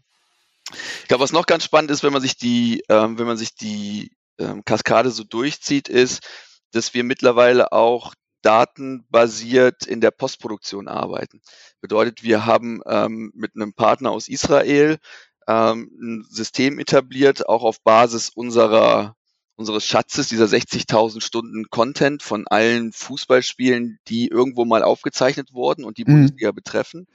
[1.02, 3.56] Ich glaube, was noch ganz spannend ist, wenn man sich die, ähm, wenn man sich
[3.56, 6.28] die ähm, Kaskade so durchzieht, ist,
[6.72, 11.42] dass wir mittlerweile auch datenbasiert in der Postproduktion arbeiten.
[11.82, 15.00] Bedeutet, wir haben ähm, mit einem Partner aus Israel
[15.47, 19.15] ähm, ein System etabliert, auch auf Basis unserer
[19.55, 25.97] unseres Schatzes, dieser 60.000 Stunden Content von allen Fußballspielen, die irgendwo mal aufgezeichnet wurden und
[25.97, 26.13] die mhm.
[26.13, 27.08] Bundesliga betreffen.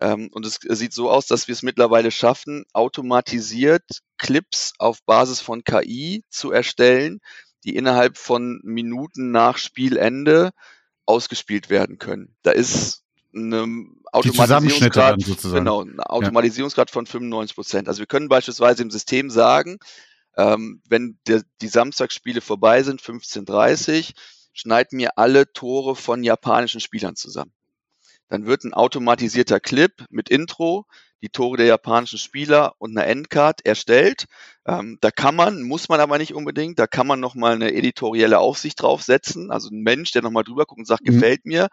[0.00, 5.40] Ähm, und es sieht so aus, dass wir es mittlerweile schaffen, automatisiert Clips auf Basis
[5.40, 7.20] von KI zu erstellen,
[7.64, 10.50] die innerhalb von Minuten nach Spielende
[11.06, 12.36] ausgespielt werden können.
[12.42, 13.04] Da ist
[13.36, 16.92] eine Automatisierungsgrad, genau, ein Automatisierungsgrad ja.
[16.92, 17.88] von 95 Prozent.
[17.88, 19.78] Also wir können beispielsweise im System sagen,
[20.36, 24.12] ähm, wenn der, die Samstagsspiele vorbei sind, 15.30
[24.52, 27.52] schneid mir alle Tore von japanischen Spielern zusammen.
[28.28, 30.86] Dann wird ein automatisierter Clip mit Intro,
[31.22, 34.26] die Tore der japanischen Spieler und eine Endcard erstellt.
[34.66, 38.38] Ähm, da kann man, muss man aber nicht unbedingt, da kann man nochmal eine editorielle
[38.38, 41.14] Aufsicht draufsetzen, also ein Mensch, der nochmal drüber guckt und sagt, mhm.
[41.14, 41.68] gefällt mir.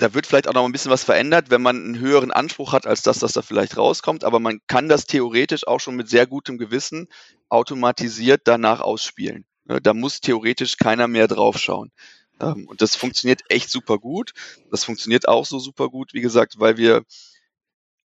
[0.00, 2.86] Da wird vielleicht auch noch ein bisschen was verändert, wenn man einen höheren Anspruch hat,
[2.86, 4.24] als das, das da vielleicht rauskommt.
[4.24, 7.06] Aber man kann das theoretisch auch schon mit sehr gutem Gewissen
[7.50, 9.44] automatisiert danach ausspielen.
[9.64, 11.92] Ne, da muss theoretisch keiner mehr draufschauen.
[12.40, 14.32] Ähm, und das funktioniert echt super gut.
[14.70, 17.04] Das funktioniert auch so super gut, wie gesagt, weil wir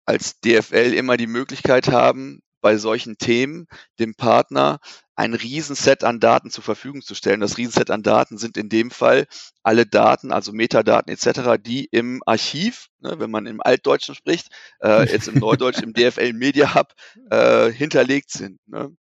[0.05, 3.67] als DFL immer die Möglichkeit haben, bei solchen Themen
[3.99, 4.79] dem Partner
[5.21, 7.41] ein Riesenset an Daten zur Verfügung zu stellen.
[7.41, 9.27] Das Riesenset an Daten sind in dem Fall
[9.61, 14.47] alle Daten, also Metadaten etc., die im Archiv, ne, wenn man im Altdeutschen spricht,
[14.81, 16.93] äh, jetzt im Neudeutsch im DFL Media Hub
[17.29, 18.59] äh, hinterlegt sind.
[18.65, 18.95] Ne.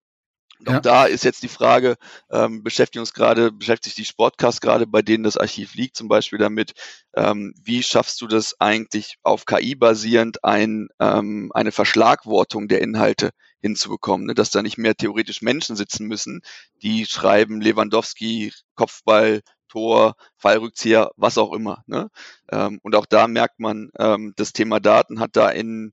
[0.61, 0.81] Und auch ja.
[0.81, 1.96] da ist jetzt die Frage,
[2.31, 6.09] ähm, beschäftigt uns gerade, beschäftigt sich die Sportcast gerade, bei denen das Archiv liegt, zum
[6.09, 6.75] Beispiel damit,
[7.14, 13.31] ähm, wie schaffst du das eigentlich auf KI basierend ein, ähm, eine Verschlagwortung der Inhalte
[13.62, 14.35] hinzubekommen, ne?
[14.35, 16.42] dass da nicht mehr theoretisch Menschen sitzen müssen,
[16.83, 21.83] die schreiben Lewandowski, Kopfball, Tor, Fallrückzieher, was auch immer.
[21.87, 22.11] Ne?
[22.53, 25.92] Ähm, und auch da merkt man, ähm, das Thema Daten hat da in,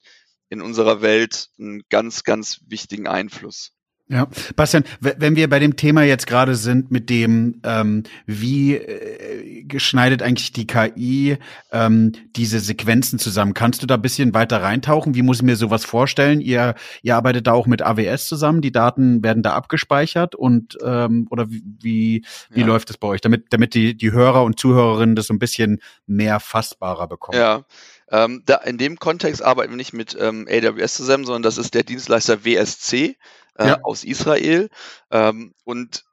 [0.50, 3.77] in unserer Welt einen ganz, ganz wichtigen Einfluss.
[4.10, 9.64] Ja, Bastian, wenn wir bei dem Thema jetzt gerade sind mit dem, ähm, wie äh,
[9.64, 11.38] geschneidet eigentlich die KI
[11.74, 15.14] ähm, diese Sequenzen zusammen, kannst du da bisschen weiter reintauchen?
[15.14, 16.40] Wie muss ich mir sowas vorstellen?
[16.40, 21.28] Ihr, ihr arbeitet da auch mit AWS zusammen, die Daten werden da abgespeichert und ähm,
[21.30, 22.66] oder wie, wie, wie ja.
[22.66, 25.82] läuft das bei euch, damit, damit die, die Hörer und Zuhörerinnen das so ein bisschen
[26.06, 27.38] mehr fassbarer bekommen?
[27.38, 27.66] Ja.
[28.10, 31.74] Ähm, da, in dem Kontext arbeiten wir nicht mit ähm, AWS zusammen, sondern das ist
[31.74, 33.18] der Dienstleister WSC
[33.58, 33.80] äh, ja.
[33.84, 34.70] aus Israel.
[35.12, 36.06] Ähm, und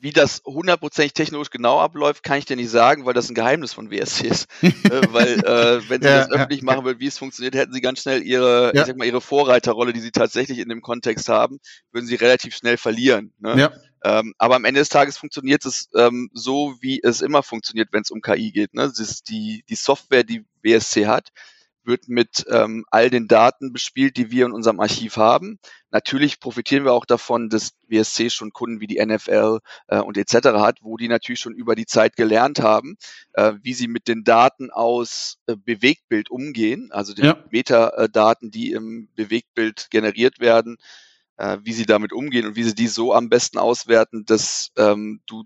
[0.00, 3.72] wie das hundertprozentig technologisch genau abläuft, kann ich dir nicht sagen, weil das ein Geheimnis
[3.72, 4.46] von WSC ist.
[4.62, 4.70] äh,
[5.12, 7.80] weil äh, wenn sie ja, das öffentlich ja, machen würden, wie es funktioniert, hätten sie
[7.80, 11.58] ganz schnell ihre, ich sag mal, ihre Vorreiterrolle, die sie tatsächlich in dem Kontext haben,
[11.92, 13.32] würden sie relativ schnell verlieren.
[13.38, 13.58] Ne?
[13.58, 13.72] Ja.
[14.04, 18.02] Ähm, aber am Ende des Tages funktioniert es ähm, so, wie es immer funktioniert, wenn
[18.02, 18.74] es um KI geht.
[18.74, 18.82] Ne?
[18.82, 21.30] Das ist die, die Software, die WSC hat,
[21.86, 25.58] wird mit ähm, all den Daten bespielt, die wir in unserem Archiv haben.
[25.90, 30.48] Natürlich profitieren wir auch davon, dass WSC schon Kunden wie die NFL äh, und etc.
[30.58, 32.96] hat, wo die natürlich schon über die Zeit gelernt haben,
[33.32, 37.44] äh, wie sie mit den Daten aus äh, Bewegtbild umgehen, also den ja.
[37.50, 40.76] Metadaten, die im Bewegtbild generiert werden,
[41.36, 45.20] äh, wie sie damit umgehen und wie sie die so am besten auswerten, dass ähm,
[45.26, 45.44] du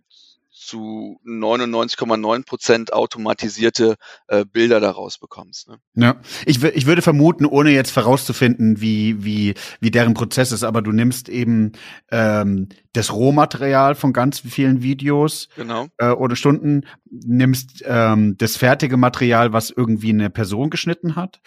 [0.61, 3.97] zu 99,9 Prozent automatisierte
[4.29, 5.69] äh, Bilder daraus bekommst.
[5.69, 5.79] Ne?
[5.95, 10.83] Ja, ich, ich würde vermuten, ohne jetzt herauszufinden, wie, wie, wie deren Prozess ist, aber
[10.83, 11.73] du nimmst eben
[12.11, 15.89] ähm, das Rohmaterial von ganz vielen Videos genau.
[15.97, 21.41] äh, oder Stunden, nimmst ähm, das fertige Material, was irgendwie eine Person geschnitten hat,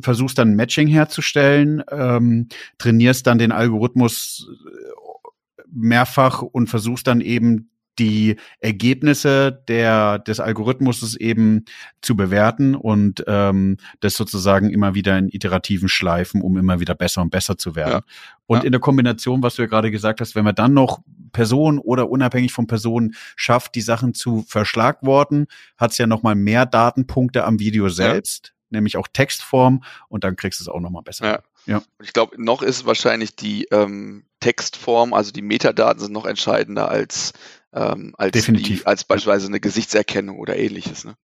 [0.00, 2.48] versuchst dann ein Matching herzustellen, ähm,
[2.78, 5.28] trainierst dann den Algorithmus äh,
[5.70, 11.64] mehrfach und versuchst dann eben die Ergebnisse der, des Algorithmus eben
[12.00, 17.22] zu bewerten und ähm, das sozusagen immer wieder in iterativen Schleifen, um immer wieder besser
[17.22, 18.02] und besser zu werden.
[18.06, 18.14] Ja.
[18.46, 18.64] Und ja.
[18.64, 21.00] in der Kombination, was du ja gerade gesagt hast, wenn man dann noch
[21.32, 26.66] Personen oder unabhängig von Personen schafft, die Sachen zu verschlagworten, hat es ja nochmal mehr
[26.66, 28.76] Datenpunkte am Video selbst, ja.
[28.78, 31.26] nämlich auch Textform und dann kriegst du es auch nochmal besser.
[31.26, 31.42] Ja.
[31.66, 31.78] Ja.
[31.78, 36.88] Und ich glaube, noch ist wahrscheinlich die ähm, Textform, also die Metadaten sind noch entscheidender
[36.90, 37.32] als
[37.74, 38.80] ähm, als, Definitiv.
[38.80, 41.04] Die, als beispielsweise eine Gesichtserkennung oder ähnliches.
[41.04, 41.14] Ne?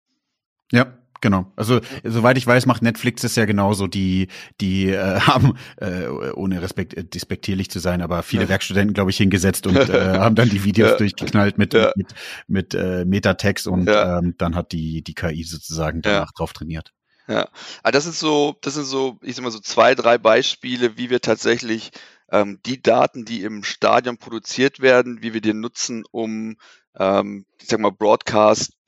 [0.72, 1.52] Ja, Genau.
[1.54, 3.86] Also soweit ich weiß, macht Netflix es ja genauso.
[3.86, 4.28] Die,
[4.60, 8.48] die äh, haben, äh, ohne respekt, äh, despektierlich zu sein, aber viele ja.
[8.48, 10.96] Werkstudenten, glaube ich, hingesetzt und äh, haben dann die Videos ja.
[10.96, 11.92] durchgeknallt mit, ja.
[11.94, 12.14] mit,
[12.48, 16.92] mit äh, Metatext und ähm, dann hat die, die KI sozusagen danach drauf trainiert.
[17.28, 17.50] Ja, aber
[17.84, 21.10] ah, das ist so, das sind so, ich sag mal so zwei, drei Beispiele, wie
[21.10, 21.92] wir tatsächlich
[22.30, 26.56] ähm, die Daten, die im Stadion produziert werden, wie wir die nutzen, um
[26.98, 27.92] ähm, ich sag mal,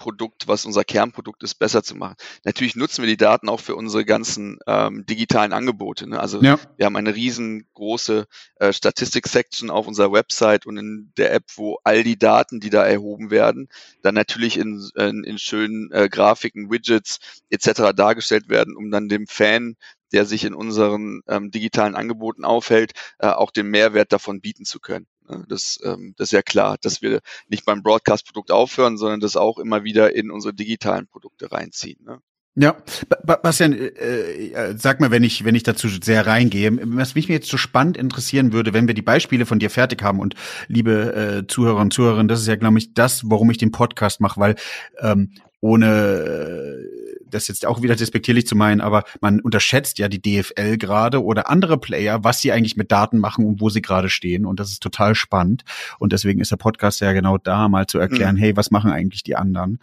[0.03, 2.17] Broadcast-Produkt, was unser Kernprodukt ist, besser zu machen.
[2.45, 6.09] Natürlich nutzen wir die Daten auch für unsere ganzen ähm, digitalen Angebote.
[6.09, 6.19] Ne?
[6.21, 6.59] Also ja.
[6.77, 12.03] wir haben eine riesengroße äh, Statistik-Section auf unserer Website und in der App, wo all
[12.03, 13.69] die Daten, die da erhoben werden,
[14.03, 17.95] dann natürlich in, in, in schönen äh, Grafiken, Widgets etc.
[17.95, 19.77] dargestellt werden, um dann dem Fan
[20.12, 24.79] der sich in unseren ähm, digitalen Angeboten aufhält, äh, auch den Mehrwert davon bieten zu
[24.79, 25.07] können.
[25.33, 25.45] Ne?
[25.49, 29.59] Das, ähm, das ist ja klar, dass wir nicht beim Broadcast-Produkt aufhören, sondern das auch
[29.59, 31.99] immer wieder in unsere digitalen Produkte reinziehen.
[32.05, 32.21] Ne?
[32.55, 32.77] Ja,
[33.25, 37.49] Bastian, äh, äh, sag mal, wenn ich, wenn ich dazu sehr reingehe, was mich jetzt
[37.49, 40.35] so spannend interessieren würde, wenn wir die Beispiele von dir fertig haben und
[40.68, 44.21] liebe äh, Zuhörer und Zuhörerinnen, das ist ja, glaube ich, das, warum ich den Podcast
[44.21, 44.57] mache, weil
[45.01, 47.02] ähm, ohne äh,
[47.35, 51.51] das jetzt auch wieder despektierlich zu meinen, aber man unterschätzt ja die DFL gerade oder
[51.51, 54.47] andere Player, was sie eigentlich mit Daten machen und wo sie gerade stehen.
[54.47, 55.64] Und das ist total spannend.
[55.99, 58.40] Und deswegen ist der Podcast ja genau da, mal zu erklären, mhm.
[58.40, 59.79] hey, was machen eigentlich die anderen?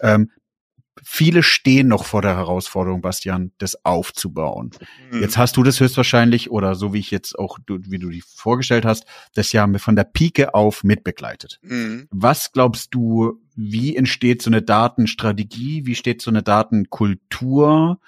[0.00, 0.30] Ähm,
[1.02, 4.70] viele stehen noch vor der Herausforderung, Bastian, das aufzubauen.
[5.10, 5.20] Mhm.
[5.20, 8.24] Jetzt hast du das höchstwahrscheinlich oder so wie ich jetzt auch, du, wie du dich
[8.24, 11.58] vorgestellt hast, das ja von der Pike auf mitbegleitet.
[11.62, 12.08] Mhm.
[12.10, 15.86] Was glaubst du, wie entsteht so eine Datenstrategie?
[15.86, 17.98] Wie steht so eine Datenkultur?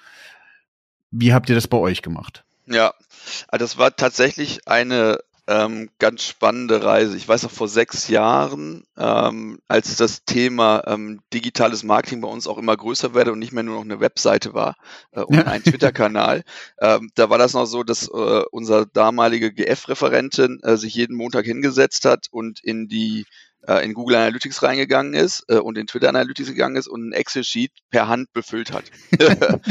[1.11, 2.43] Wie habt ihr das bei euch gemacht?
[2.67, 2.93] Ja,
[3.47, 7.15] also das war tatsächlich eine ähm, ganz spannende Reise.
[7.17, 12.47] Ich weiß noch vor sechs Jahren, ähm, als das Thema ähm, digitales Marketing bei uns
[12.47, 14.75] auch immer größer wurde und nicht mehr nur noch eine Webseite war
[15.11, 16.43] äh, und ein Twitter-Kanal,
[16.79, 21.45] ähm, da war das noch so, dass äh, unser damalige GF-Referentin äh, sich jeden Montag
[21.45, 23.25] hingesetzt hat und in die
[23.73, 27.71] in Google Analytics reingegangen ist äh, und in Twitter Analytics gegangen ist und ein Excel-Sheet
[27.89, 28.85] per Hand befüllt hat.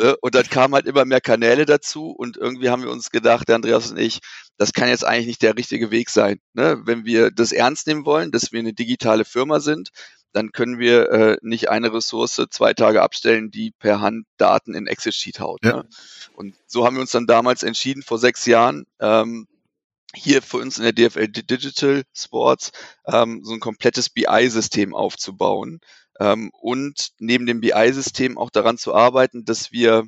[0.00, 0.16] Ne?
[0.20, 3.56] und dann kamen halt immer mehr Kanäle dazu und irgendwie haben wir uns gedacht, der
[3.56, 4.18] Andreas und ich,
[4.56, 6.40] das kann jetzt eigentlich nicht der richtige Weg sein.
[6.52, 6.80] Ne?
[6.84, 9.90] Wenn wir das ernst nehmen wollen, dass wir eine digitale Firma sind,
[10.34, 14.88] dann können wir äh, nicht eine Ressource zwei Tage abstellen, die per Hand Daten in
[14.88, 15.64] Excel-Sheet haut.
[15.64, 15.76] Ja.
[15.76, 15.88] Ne?
[16.34, 19.46] Und so haben wir uns dann damals entschieden, vor sechs Jahren, ähm,
[20.14, 22.72] hier für uns in der DFL Digital Sports
[23.06, 25.80] ähm, so ein komplettes BI-System aufzubauen
[26.20, 30.06] ähm, und neben dem BI-System auch daran zu arbeiten, dass wir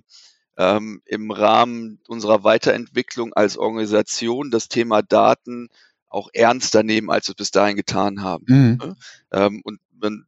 [0.57, 5.69] ähm, im Rahmen unserer Weiterentwicklung als Organisation das Thema Daten
[6.09, 8.45] auch ernster nehmen, als wir es bis dahin getan haben.
[8.49, 8.79] Mhm.
[8.79, 8.97] Ne?
[9.33, 10.27] Ähm, und wenn,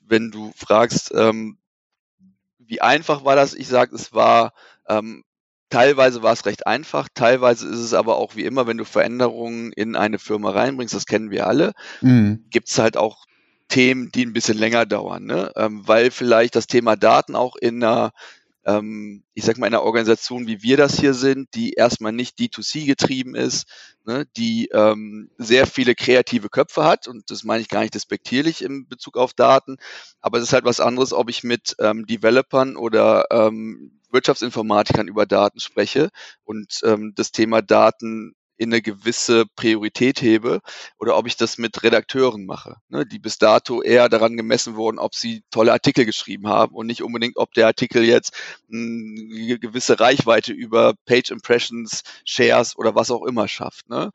[0.00, 1.58] wenn du fragst, ähm,
[2.58, 3.54] wie einfach war das?
[3.54, 4.52] Ich sage, es war
[4.88, 5.24] ähm,
[5.70, 9.72] Teilweise war es recht einfach, teilweise ist es aber auch wie immer, wenn du Veränderungen
[9.72, 12.44] in eine Firma reinbringst, das kennen wir alle, mhm.
[12.50, 13.24] gibt es halt auch
[13.68, 15.50] Themen, die ein bisschen länger dauern, ne?
[15.56, 18.12] Ähm, weil vielleicht das Thema Daten auch in einer
[18.66, 22.38] ähm, ich sag mal, in einer Organisation, wie wir das hier sind, die erstmal nicht
[22.38, 23.66] D2C getrieben ist,
[24.06, 28.62] ne, die ähm, sehr viele kreative Köpfe hat, und das meine ich gar nicht despektierlich
[28.62, 29.76] im Bezug auf Daten,
[30.20, 35.26] aber es ist halt was anderes, ob ich mit ähm, Developern oder ähm, Wirtschaftsinformatikern über
[35.26, 36.10] Daten spreche
[36.44, 40.60] und ähm, das Thema Daten in eine gewisse Priorität hebe
[40.98, 44.98] oder ob ich das mit Redakteuren mache, ne, die bis dato eher daran gemessen wurden,
[44.98, 48.32] ob sie tolle Artikel geschrieben haben und nicht unbedingt, ob der Artikel jetzt
[48.72, 53.88] eine gewisse Reichweite über Page Impressions, Shares oder was auch immer schafft.
[53.88, 54.12] Ne?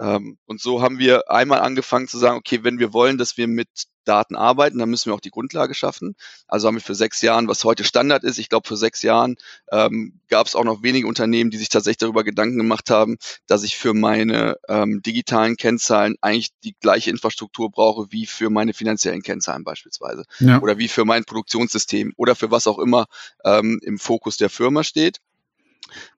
[0.00, 3.46] Ähm, und so haben wir einmal angefangen zu sagen, okay, wenn wir wollen, dass wir
[3.46, 3.68] mit
[4.04, 6.16] Daten arbeiten, dann müssen wir auch die Grundlage schaffen.
[6.48, 9.36] Also haben wir für sechs Jahren, was heute Standard ist, ich glaube für sechs Jahren
[9.70, 13.62] ähm, gab es auch noch wenige Unternehmen, die sich tatsächlich darüber Gedanken gemacht haben, dass
[13.62, 19.22] ich für meine ähm, digitalen Kennzahlen eigentlich die gleiche Infrastruktur brauche wie für meine finanziellen
[19.22, 20.60] Kennzahlen beispielsweise ja.
[20.60, 23.06] oder wie für mein Produktionssystem oder für was auch immer
[23.44, 25.18] ähm, im Fokus der Firma steht.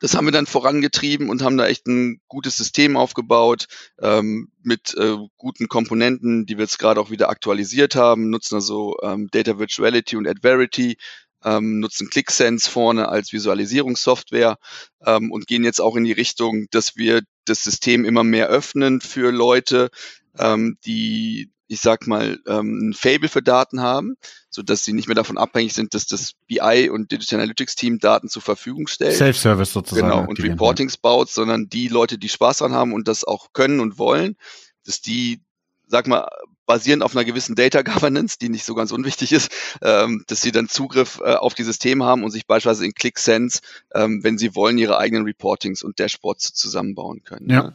[0.01, 3.67] Das haben wir dann vorangetrieben und haben da echt ein gutes System aufgebaut
[4.01, 8.97] ähm, mit äh, guten Komponenten, die wir jetzt gerade auch wieder aktualisiert haben, nutzen also
[9.03, 10.97] ähm, Data Virtuality und Adverity,
[11.45, 14.57] ähm, nutzen ClickSense vorne als Visualisierungssoftware
[15.05, 19.01] ähm, und gehen jetzt auch in die Richtung, dass wir das System immer mehr öffnen
[19.01, 19.91] für Leute,
[20.39, 24.17] ähm, die ich sag mal, ähm, ein Fable für Daten haben,
[24.51, 27.99] so dass sie nicht mehr davon abhängig sind, dass das BI und Digital Analytics Team
[27.99, 29.17] Daten zur Verfügung stellt.
[29.17, 30.09] Self-Service sozusagen.
[30.09, 33.81] Genau, und Reportings baut, sondern die Leute, die Spaß dran haben und das auch können
[33.81, 34.37] und wollen,
[34.85, 35.43] dass die,
[35.87, 36.29] sag mal,
[36.67, 39.51] basierend auf einer gewissen Data Governance, die nicht so ganz unwichtig ist,
[39.83, 43.61] ähm, dass sie dann Zugriff äh, auf die Systeme haben und sich beispielsweise in ClickSense,
[43.95, 47.51] ähm, wenn sie wollen, ihre eigenen Reportings und Dashboards zusammenbauen können.
[47.51, 47.75] Ja.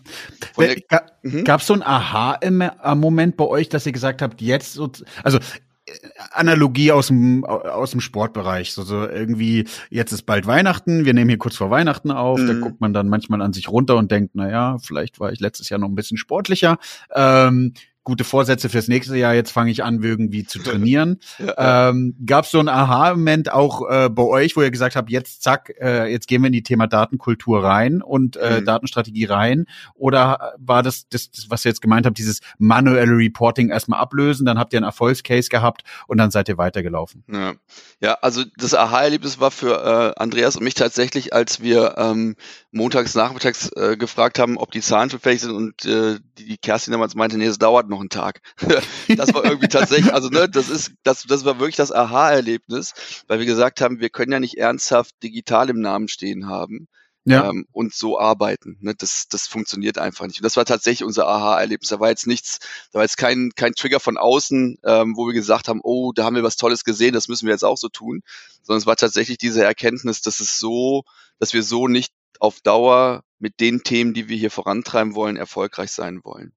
[0.58, 1.06] Ne?
[1.24, 1.44] Mhm.
[1.44, 4.92] Gab es so ein Aha-Moment bei euch, dass ihr gesagt habt, jetzt, so,
[5.24, 5.92] also äh,
[6.32, 8.74] Analogie aus dem aus dem Sportbereich.
[8.74, 12.48] So, so irgendwie, jetzt ist bald Weihnachten, wir nehmen hier kurz vor Weihnachten auf, mhm.
[12.48, 15.40] da guckt man dann manchmal an sich runter und denkt, na ja, vielleicht war ich
[15.40, 16.78] letztes Jahr noch ein bisschen sportlicher.
[17.14, 17.74] Ähm,
[18.04, 21.20] gute Vorsätze fürs nächste Jahr, jetzt fange ich an, irgendwie zu trainieren.
[21.40, 21.90] Ja.
[21.90, 25.42] Ähm, Gab es so einen Aha-Moment auch äh, bei euch, wo ihr gesagt habt, jetzt
[25.42, 28.66] zack, äh, jetzt gehen wir in die Thema Datenkultur rein und äh, mhm.
[28.66, 29.66] Datenstrategie rein?
[29.96, 34.46] Oder war das, das, das, was ihr jetzt gemeint habt, dieses manuelle Reporting erstmal ablösen,
[34.46, 37.24] dann habt ihr einen Erfolgscase gehabt und dann seid ihr weitergelaufen?
[37.32, 37.54] Ja,
[38.02, 42.36] ja also das Aha-Erlebnis war für äh, Andreas und mich tatsächlich, als wir ähm,
[42.72, 46.92] montags nachmittags äh, gefragt haben, ob die Zahlen verfällig sind und äh, die, die Kerstin
[46.92, 48.42] damals meinte, nee, es dauert dauert noch einen Tag.
[49.18, 52.94] das war irgendwie tatsächlich, also ne, das ist, das, das war wirklich das Aha-Erlebnis,
[53.28, 56.88] weil wir gesagt haben, wir können ja nicht ernsthaft digital im Namen stehen haben.
[57.26, 57.50] Ja.
[57.50, 58.78] Ähm, und so arbeiten.
[58.80, 58.96] Ne?
[58.96, 60.40] Das, das funktioniert einfach nicht.
[60.40, 61.90] Und das war tatsächlich unser Aha-Erlebnis.
[61.90, 62.60] Da war jetzt nichts,
[62.92, 66.24] da war jetzt kein, kein Trigger von außen, ähm, wo wir gesagt haben, oh, da
[66.24, 68.22] haben wir was Tolles gesehen, das müssen wir jetzt auch so tun.
[68.64, 71.04] Sondern es war tatsächlich diese Erkenntnis, dass es so,
[71.40, 75.92] dass wir so nicht auf Dauer mit den Themen, die wir hier vorantreiben wollen, erfolgreich
[75.92, 76.54] sein wollen.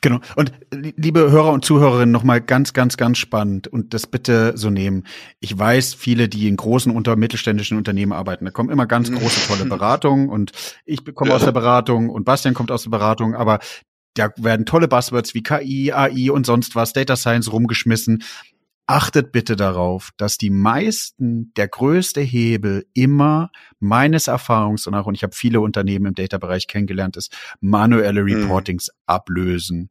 [0.00, 0.20] Genau.
[0.36, 5.04] Und liebe Hörer und Zuhörerinnen, nochmal ganz, ganz, ganz spannend und das bitte so nehmen.
[5.40, 9.46] Ich weiß, viele, die in großen unter mittelständischen Unternehmen arbeiten, da kommen immer ganz große,
[9.46, 10.52] tolle Beratungen und
[10.84, 13.58] ich komme aus der Beratung und Bastian kommt aus der Beratung, aber
[14.14, 18.24] da werden tolle Buzzwords wie KI, AI und sonst was, Data Science rumgeschmissen
[18.90, 25.22] achtet bitte darauf, dass die meisten, der größte Hebel immer meines Erfahrungs nach, und ich
[25.22, 28.32] habe viele Unternehmen im Data-Bereich kennengelernt, ist manuelle mhm.
[28.32, 29.02] Reportings mhm.
[29.06, 29.90] ablösen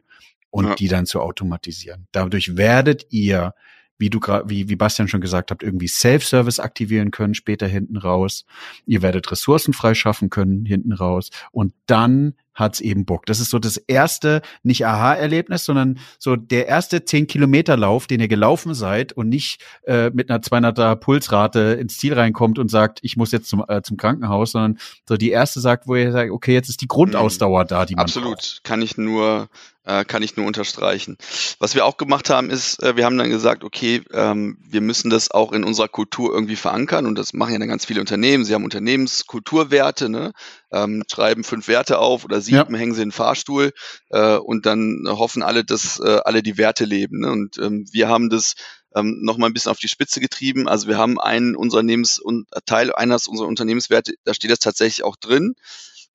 [0.49, 0.75] und ja.
[0.75, 2.07] die dann zu automatisieren.
[2.11, 3.53] Dadurch werdet ihr
[4.01, 7.97] wie du gerade, wie, wie Bastian schon gesagt hat, irgendwie Self-Service aktivieren können, später hinten
[7.97, 8.45] raus.
[8.85, 11.31] Ihr werdet Ressourcen freischaffen können, hinten raus.
[11.51, 13.25] Und dann hat's eben Bock.
[13.25, 18.19] Das ist so das erste, nicht Aha-Erlebnis, sondern so der erste 10 Kilometer Lauf, den
[18.19, 22.99] ihr gelaufen seid und nicht äh, mit einer 200er Pulsrate ins Ziel reinkommt und sagt,
[23.01, 26.31] ich muss jetzt zum, äh, zum Krankenhaus, sondern so die erste sagt, wo ihr sagt,
[26.31, 28.63] okay, jetzt ist die Grundausdauer da, die man Absolut, braucht.
[28.63, 29.49] kann ich nur
[29.89, 31.17] äh, kann ich nur unterstreichen.
[31.57, 35.09] Was wir auch gemacht haben, ist, äh, wir haben dann gesagt, okay, ähm, wir müssen
[35.09, 38.45] das auch in unserer Kultur irgendwie verankern und das machen ja dann ganz viele Unternehmen.
[38.45, 40.33] Sie haben Unternehmenskulturwerte, ne?
[40.71, 42.79] Ähm, schreiben fünf Werte auf oder sieben, ja.
[42.79, 43.71] hängen sie in den Fahrstuhl
[44.09, 47.19] äh, und dann hoffen alle, dass äh, alle die Werte leben.
[47.19, 47.31] Ne?
[47.31, 48.55] Und ähm, wir haben das
[48.95, 50.67] ähm, noch mal ein bisschen auf die Spitze getrieben.
[50.67, 55.15] Also wir haben einen Unternehmens und Teil eines unserer Unternehmenswerte, da steht das tatsächlich auch
[55.15, 55.55] drin.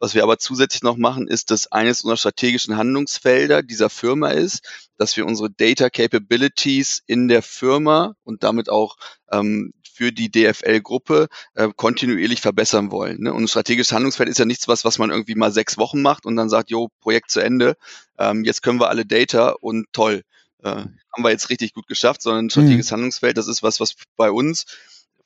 [0.01, 4.89] Was wir aber zusätzlich noch machen, ist, dass eines unserer strategischen Handlungsfelder dieser Firma ist,
[4.99, 8.97] dass wir unsere Data Capabilities in der Firma und damit auch
[9.31, 13.23] ähm, für die DFL-Gruppe äh, kontinuierlich verbessern wollen.
[13.23, 13.33] Ne?
[13.33, 16.27] Und ein strategisches Handlungsfeld ist ja nichts, was, was man irgendwie mal sechs Wochen macht
[16.27, 17.77] und dann sagt, jo, Projekt zu Ende,
[18.19, 20.23] ähm, jetzt können wir alle Data und toll.
[20.63, 22.95] Äh, haben wir jetzt richtig gut geschafft, sondern ein strategisches mhm.
[22.95, 24.65] Handlungsfeld, das ist was, was bei uns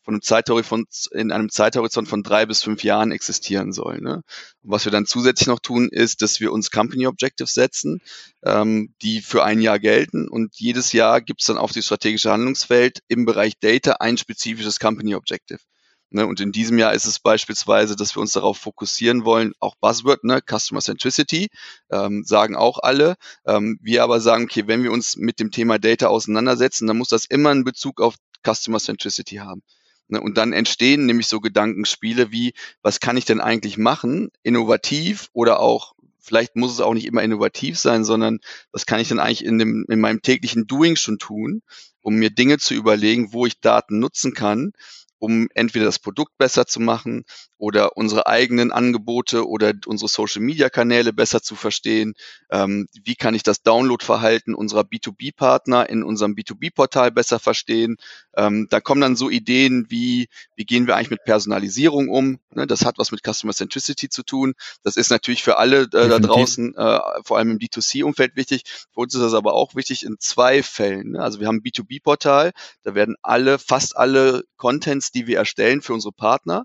[0.09, 4.01] von einem Zeithorizont, in einem Zeithorizont von drei bis fünf Jahren existieren soll.
[4.01, 4.23] Ne?
[4.63, 8.01] Und was wir dann zusätzlich noch tun, ist, dass wir uns Company Objectives setzen,
[8.43, 12.33] ähm, die für ein Jahr gelten und jedes Jahr gibt es dann auf die strategische
[12.33, 15.61] Handlungsfeld im Bereich Data ein spezifisches Company Objective.
[16.09, 19.75] Ne, und in diesem Jahr ist es beispielsweise, dass wir uns darauf fokussieren wollen, auch
[19.79, 21.49] Buzzword, ne, Customer Centricity,
[21.91, 23.17] ähm, sagen auch alle.
[23.45, 27.11] Ähm, wir aber sagen, okay, wenn wir uns mit dem Thema Data auseinandersetzen, dann muss
[27.11, 29.63] das immer einen Bezug auf Customer Centricity haben.
[30.09, 35.29] Ne, und dann entstehen nämlich so Gedankenspiele wie, was kann ich denn eigentlich machen, innovativ
[35.35, 38.41] oder auch, vielleicht muss es auch nicht immer innovativ sein, sondern
[38.73, 41.63] was kann ich denn eigentlich in, dem, in meinem täglichen Doing schon tun,
[42.01, 44.73] um mir Dinge zu überlegen, wo ich Daten nutzen kann,
[45.19, 47.25] um entweder das Produkt besser zu machen
[47.59, 52.15] oder unsere eigenen Angebote oder unsere Social-Media-Kanäle besser zu verstehen.
[52.51, 57.97] Ähm, wie kann ich das Download-Verhalten unserer B2B-Partner in unserem B2B-Portal besser verstehen?
[58.37, 62.39] Ähm, da kommen dann so Ideen wie, wie gehen wir eigentlich mit Personalisierung um?
[62.55, 64.55] Ne, das hat was mit Customer Centricity zu tun.
[64.85, 68.63] Das ist natürlich für alle äh, da draußen, äh, vor allem im B2C-Umfeld wichtig.
[68.95, 71.13] Für uns ist das aber auch wichtig in zwei Fällen.
[71.13, 71.23] Ne?
[71.23, 72.53] Also wir haben ein B2B-Portal,
[72.85, 76.65] da werden alle, fast alle Contents, die wir erstellen für unsere Partner,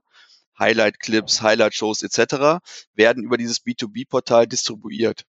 [0.60, 2.64] Highlight-Clips, Highlight-Shows etc.
[2.94, 5.26] werden über dieses B2B-Portal distribuiert.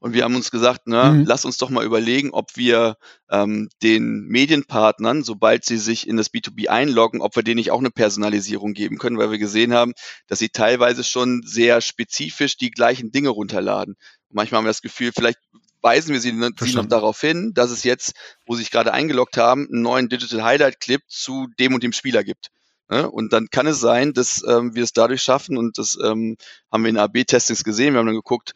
[0.00, 1.24] Und wir haben uns gesagt, na, mhm.
[1.24, 2.96] lass uns doch mal überlegen, ob wir
[3.30, 7.78] ähm, den Medienpartnern, sobald sie sich in das B2B einloggen, ob wir denen nicht auch
[7.78, 9.92] eine Personalisierung geben können, weil wir gesehen haben,
[10.26, 13.96] dass sie teilweise schon sehr spezifisch die gleichen Dinge runterladen.
[14.30, 15.38] Manchmal haben wir das Gefühl, vielleicht
[15.80, 18.14] weisen wir sie, sie noch darauf hin, dass es jetzt,
[18.46, 21.92] wo sie sich gerade eingeloggt haben, einen neuen Digital Highlight Clip zu dem und dem
[21.92, 22.50] Spieler gibt.
[22.90, 23.10] Ne?
[23.10, 26.36] Und dann kann es sein, dass ähm, wir es dadurch schaffen, und das ähm,
[26.72, 28.54] haben wir in AB-Testings gesehen, wir haben dann geguckt,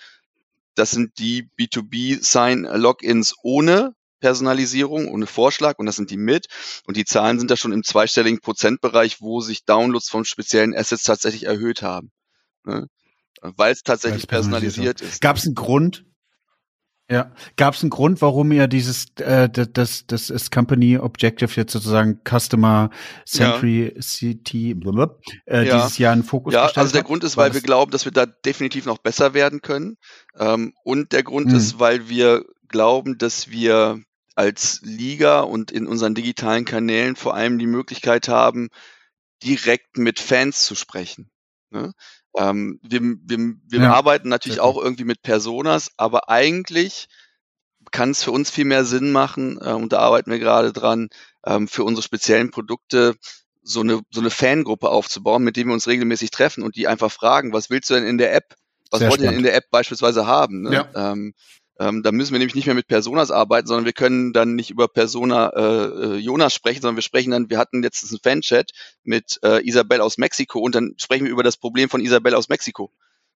[0.74, 6.46] das sind die B2B-Sign-Logins ohne Personalisierung, ohne Vorschlag und das sind die mit.
[6.86, 11.02] Und die Zahlen sind da schon im zweistelligen Prozentbereich, wo sich Downloads von speziellen Assets
[11.02, 12.10] tatsächlich erhöht haben.
[12.64, 12.88] Ne?
[13.42, 15.20] Weil es tatsächlich personalisiert ist.
[15.20, 16.06] Gab es einen Grund,
[17.12, 17.30] ja.
[17.56, 22.20] Gab es einen Grund, warum ihr dieses äh, das, das ist Company Objective jetzt sozusagen
[22.26, 22.88] Customer
[23.26, 25.08] Centricity ja.
[25.44, 25.76] äh, ja.
[25.76, 28.24] dieses Jahr in Fokus Ja, also der Grund ist, weil wir glauben, dass wir da
[28.24, 29.98] definitiv noch besser werden können.
[30.38, 31.56] Ähm, und der Grund mhm.
[31.56, 34.00] ist, weil wir glauben, dass wir
[34.34, 38.70] als Liga und in unseren digitalen Kanälen vor allem die Möglichkeit haben,
[39.42, 41.30] direkt mit Fans zu sprechen.
[41.68, 41.92] Ne?
[42.36, 43.92] Ähm, wir wir, wir ja.
[43.92, 47.08] arbeiten natürlich auch irgendwie mit Personas, aber eigentlich
[47.90, 51.08] kann es für uns viel mehr Sinn machen, äh, und da arbeiten wir gerade dran,
[51.44, 53.16] ähm, für unsere speziellen Produkte
[53.62, 57.12] so eine, so eine Fangruppe aufzubauen, mit dem wir uns regelmäßig treffen und die einfach
[57.12, 58.56] fragen, was willst du denn in der App?
[58.90, 60.62] Was Sehr wollt ihr denn in der App beispielsweise haben?
[60.62, 60.74] Ne?
[60.74, 61.12] Ja.
[61.12, 61.34] Ähm,
[61.82, 64.70] ähm, da müssen wir nämlich nicht mehr mit Personas arbeiten, sondern wir können dann nicht
[64.70, 68.70] über Persona äh, äh, Jonas sprechen, sondern wir sprechen dann, wir hatten letztens einen Fanchat
[69.02, 72.48] mit äh, Isabel aus Mexiko und dann sprechen wir über das Problem von Isabel aus
[72.48, 72.92] Mexiko.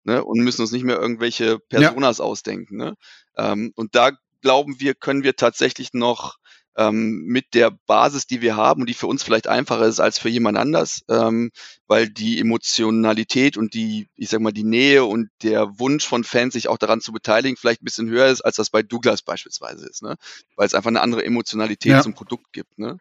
[0.08, 2.26] Ne, und müssen uns nicht mehr irgendwelche Personas ja.
[2.26, 2.78] ausdenken.
[2.78, 2.96] Ne?
[3.38, 6.38] Ähm, und da glauben wir, können wir tatsächlich noch
[6.78, 10.20] ähm, mit der Basis, die wir haben und die für uns vielleicht einfacher ist als
[10.20, 11.52] für jemand anders, ähm,
[11.88, 16.54] weil die Emotionalität und die, ich sag mal, die Nähe und der Wunsch von Fans,
[16.54, 19.88] sich auch daran zu beteiligen, vielleicht ein bisschen höher ist, als das bei Douglas beispielsweise
[19.88, 20.16] ist, ne?
[20.56, 22.02] Weil es einfach eine andere Emotionalität ja.
[22.02, 23.00] zum Produkt gibt, ne?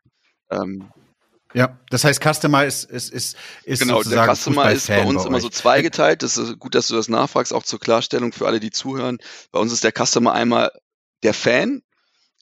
[0.50, 0.88] Ähm,
[1.54, 5.28] ja, das heißt, Customer ist, ist, ist, ist genau, der Customer ist bei uns bei
[5.28, 6.24] immer so zweigeteilt.
[6.24, 9.18] Das ist gut, dass du das nachfragst, auch zur Klarstellung für alle, die zuhören.
[9.52, 10.72] Bei uns ist der Customer einmal
[11.22, 11.83] der Fan,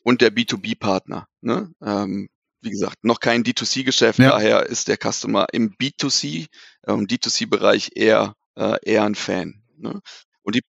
[0.03, 1.27] und der B2B-Partner.
[1.41, 1.73] Ne?
[1.83, 2.29] Ähm,
[2.61, 4.31] wie gesagt, noch kein D2C-Geschäft, ja.
[4.31, 6.47] daher ist der Customer im B2C,
[6.83, 9.63] äh, D2C-Bereich eher, äh, eher ein Fan.
[9.77, 10.01] Ne?
[10.43, 10.63] Und die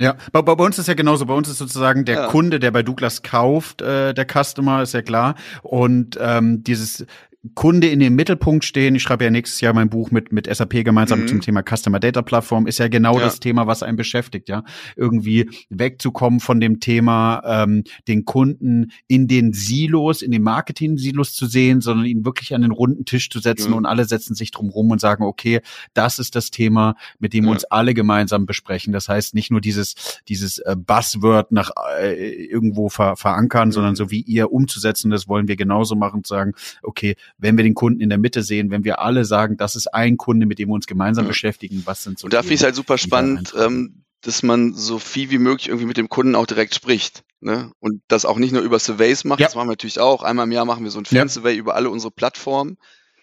[0.00, 1.26] ja, bei, bei uns ist ja genauso.
[1.26, 2.26] Bei uns ist sozusagen der ja.
[2.26, 5.36] Kunde, der bei Douglas kauft, äh, der Customer, ist ja klar.
[5.62, 7.06] Und ähm, dieses
[7.54, 8.94] Kunde in den Mittelpunkt stehen.
[8.94, 11.28] Ich schreibe ja nächstes Jahr mein Buch mit, mit SAP gemeinsam mhm.
[11.28, 12.68] zum Thema Customer Data Plattform.
[12.68, 13.24] Ist ja genau ja.
[13.24, 14.62] das Thema, was einen beschäftigt, ja.
[14.94, 21.46] Irgendwie wegzukommen von dem Thema, ähm, den Kunden in den Silos, in den Marketing-Silos zu
[21.46, 23.78] sehen, sondern ihn wirklich an den runden Tisch zu setzen mhm.
[23.78, 25.62] und alle setzen sich drum rum und sagen, okay,
[25.94, 27.50] das ist das Thema, mit dem ja.
[27.50, 28.92] wir uns alle gemeinsam besprechen.
[28.92, 31.70] Das heißt, nicht nur dieses, dieses äh, Buzzword nach
[32.00, 33.72] äh, irgendwo ver verankern, mhm.
[33.72, 37.64] sondern so wie ihr umzusetzen, das wollen wir genauso machen und sagen, okay, wenn wir
[37.64, 40.58] den Kunden in der Mitte sehen, wenn wir alle sagen, das ist ein Kunde, mit
[40.58, 41.28] dem wir uns gemeinsam ja.
[41.28, 42.26] beschäftigen, was sind so.
[42.26, 45.68] Und da finde ich es halt super spannend, ähm, dass man so viel wie möglich
[45.68, 47.24] irgendwie mit dem Kunden auch direkt spricht.
[47.40, 47.72] Ne?
[47.80, 49.46] Und das auch nicht nur über Surveys macht, ja.
[49.48, 50.22] das machen wir natürlich auch.
[50.22, 51.58] Einmal im Jahr machen wir so ein Fan-Survey ja.
[51.58, 52.78] über alle unsere Plattformen,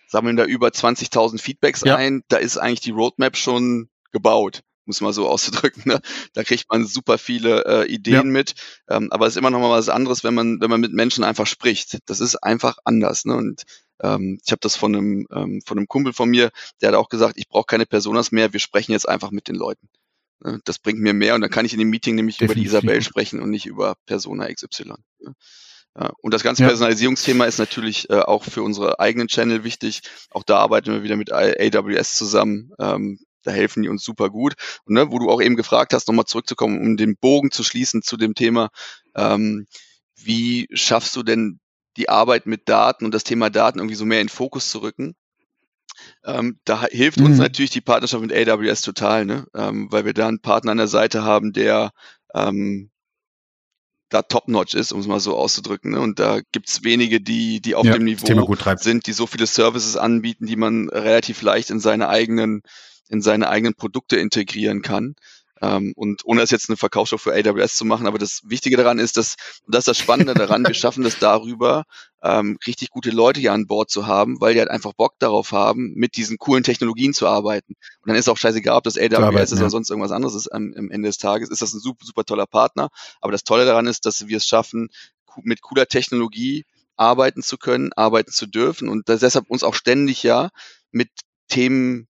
[0.07, 2.23] sammeln da über 20.000 Feedbacks ein.
[2.27, 5.83] Da ist eigentlich die Roadmap schon gebaut muss man so auszudrücken.
[5.85, 6.01] Ne?
[6.33, 8.23] Da kriegt man super viele äh, Ideen ja.
[8.23, 8.55] mit.
[8.89, 11.23] Ähm, aber es ist immer noch mal was anderes, wenn man, wenn man mit Menschen
[11.23, 11.99] einfach spricht.
[12.07, 13.23] Das ist einfach anders.
[13.23, 13.35] Ne?
[13.35, 13.63] Und
[14.01, 17.09] ähm, ich habe das von einem, ähm, von einem Kumpel von mir, der hat auch
[17.09, 19.87] gesagt, ich brauche keine Personas mehr, wir sprechen jetzt einfach mit den Leuten.
[20.43, 20.59] Ne?
[20.65, 22.71] Das bringt mir mehr und dann kann ich in dem Meeting nämlich Definitiv.
[22.71, 24.93] über die Isabel sprechen und nicht über Persona XY.
[25.19, 25.35] Ne?
[26.21, 26.69] Und das ganze ja.
[26.69, 30.01] Personalisierungsthema ist natürlich äh, auch für unsere eigenen Channel wichtig.
[30.29, 32.71] Auch da arbeiten wir wieder mit AWS zusammen.
[32.79, 34.55] Ähm, da helfen die uns super gut.
[34.85, 38.01] Und ne, wo du auch eben gefragt hast, nochmal zurückzukommen, um den Bogen zu schließen
[38.01, 38.69] zu dem Thema,
[39.15, 39.65] ähm,
[40.15, 41.59] wie schaffst du denn
[41.97, 45.15] die Arbeit mit Daten und das Thema Daten irgendwie so mehr in Fokus zu rücken?
[46.23, 47.43] Ähm, da hilft uns mhm.
[47.43, 49.47] natürlich die Partnerschaft mit AWS total, ne?
[49.53, 51.91] ähm, weil wir da einen Partner an der Seite haben, der
[52.33, 52.89] ähm,
[54.09, 55.91] da top-notch ist, um es mal so auszudrücken.
[55.91, 55.99] Ne?
[55.99, 59.97] Und da gibt's wenige, die, die auf ja, dem Niveau sind, die so viele Services
[59.97, 62.61] anbieten, die man relativ leicht in seine eigenen
[63.09, 65.15] in seine eigenen Produkte integrieren kann.
[65.61, 68.97] Ähm, und ohne das jetzt eine Verkaufsschau für AWS zu machen, aber das Wichtige daran
[68.97, 69.35] ist, dass,
[69.65, 71.83] und das ist das Spannende daran, wir schaffen das darüber,
[72.23, 75.51] ähm, richtig gute Leute hier an Bord zu haben, weil die halt einfach Bock darauf
[75.51, 77.73] haben, mit diesen coolen Technologien zu arbeiten.
[77.73, 79.69] Und dann ist auch scheißegal, ob das AWS arbeiten, ist oder ja.
[79.69, 82.47] sonst irgendwas anderes ist am, am Ende des Tages, ist das ein super, super toller
[82.47, 82.89] Partner.
[83.19, 84.89] Aber das Tolle daran ist, dass wir es schaffen,
[85.43, 90.49] mit cooler Technologie arbeiten zu können, arbeiten zu dürfen und deshalb uns auch ständig ja
[90.91, 91.09] mit
[91.47, 92.09] Themen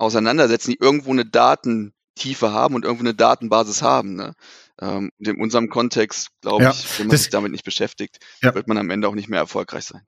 [0.00, 4.14] auseinandersetzen, die irgendwo eine Datentiefe haben und irgendwo eine Datenbasis haben.
[4.14, 4.34] Ne?
[4.80, 8.54] Ähm, in unserem Kontext, glaube ja, ich, wenn man sich damit nicht beschäftigt, ja.
[8.54, 10.02] wird man am Ende auch nicht mehr erfolgreich sein.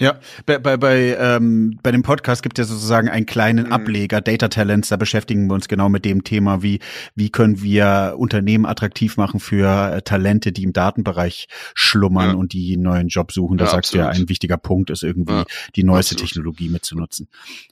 [0.00, 3.72] Ja, bei, bei, bei, ähm, bei dem Podcast gibt es ja sozusagen einen kleinen mhm.
[3.72, 6.78] Ableger, Data Talents, da beschäftigen wir uns genau mit dem Thema, wie,
[7.16, 12.34] wie können wir Unternehmen attraktiv machen für äh, Talente, die im Datenbereich schlummern ja.
[12.36, 13.58] und die einen neuen Job suchen.
[13.58, 15.44] Da ja, sagst du ja, ein wichtiger Punkt ist irgendwie ja,
[15.74, 16.28] die neueste absolut.
[16.28, 17.28] Technologie mitzunutzen.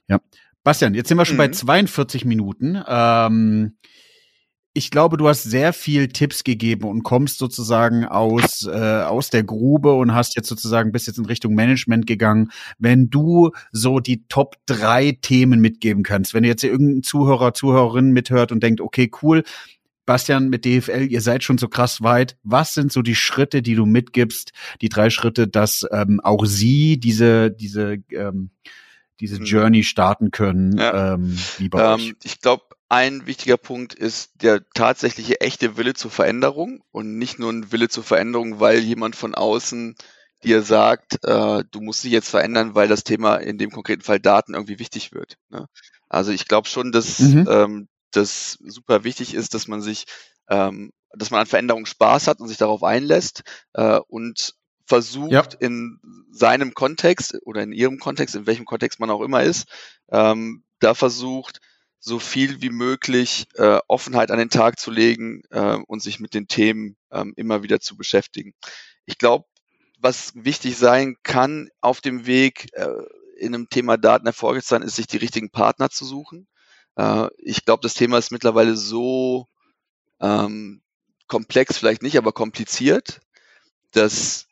[0.09, 0.21] Ja.
[0.65, 1.43] Bastian, jetzt sind wir schon mhm.
[1.43, 2.83] bei 42 Minuten.
[2.89, 3.77] Ähm,
[4.77, 9.43] ich glaube, du hast sehr viel Tipps gegeben und kommst sozusagen aus, äh, aus der
[9.43, 12.51] Grube und hast jetzt sozusagen bis jetzt in Richtung Management gegangen.
[12.79, 18.53] Wenn du so die Top drei Themen mitgeben kannst, wenn jetzt irgendein Zuhörer, Zuhörerin mithört
[18.53, 19.45] und denkt, okay, cool,
[20.05, 22.37] Bastian mit DFL, ihr seid schon so krass weit.
[22.43, 24.53] Was sind so die Schritte, die du mitgibst?
[24.83, 28.51] Die drei Schritte, dass ähm, auch sie diese, diese, ähm,
[29.21, 29.45] diese hm.
[29.45, 31.15] Journey starten können, ja.
[31.15, 32.15] ähm, wie bei ähm, euch?
[32.23, 37.53] Ich glaube, ein wichtiger Punkt ist der tatsächliche echte Wille zur Veränderung und nicht nur
[37.53, 39.97] ein Wille zur Veränderung, weil jemand von außen
[40.45, 44.21] dir sagt, äh, du musst dich jetzt verändern, weil das Thema in dem konkreten Fall
[44.21, 45.37] Daten irgendwie wichtig wird.
[45.49, 45.67] Ne?
[46.09, 47.49] Also ich glaube schon, dass mhm.
[47.51, 50.07] ähm, das super wichtig ist, dass man sich,
[50.49, 53.43] ähm, dass man an Veränderungen Spaß hat und sich darauf einlässt
[53.73, 54.55] äh, und
[54.87, 55.45] versucht ja.
[55.59, 59.67] in seinem Kontext oder in ihrem Kontext, in welchem Kontext man auch immer ist,
[60.11, 61.61] ähm, da versucht,
[61.99, 66.35] so viel wie möglich äh, Offenheit an den Tag zu legen äh, und sich mit
[66.35, 68.55] den Themen ähm, immer wieder zu beschäftigen.
[69.07, 69.47] Ich glaube,
[69.99, 72.89] was wichtig sein kann auf dem Weg äh,
[73.39, 76.47] in einem Thema Daten erfolgreich sein, ist, sich die richtigen Partner zu suchen.
[76.97, 79.49] Äh, ich glaube, das Thema ist mittlerweile so
[80.21, 80.83] ähm,
[81.27, 83.21] komplex, vielleicht nicht, aber kompliziert,
[83.93, 84.46] dass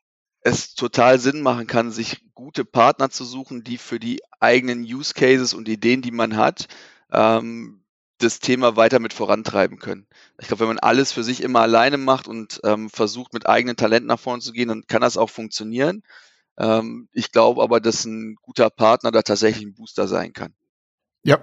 [0.44, 5.14] es total Sinn machen kann, sich gute Partner zu suchen, die für die eigenen Use
[5.14, 6.68] Cases und Ideen, die man hat,
[7.10, 7.82] ähm,
[8.18, 10.06] das Thema weiter mit vorantreiben können.
[10.38, 13.76] Ich glaube, wenn man alles für sich immer alleine macht und ähm, versucht, mit eigenen
[13.76, 16.02] Talenten nach vorne zu gehen, dann kann das auch funktionieren.
[16.58, 20.52] Ähm, ich glaube aber, dass ein guter Partner da tatsächlich ein Booster sein kann.
[21.22, 21.38] Ja,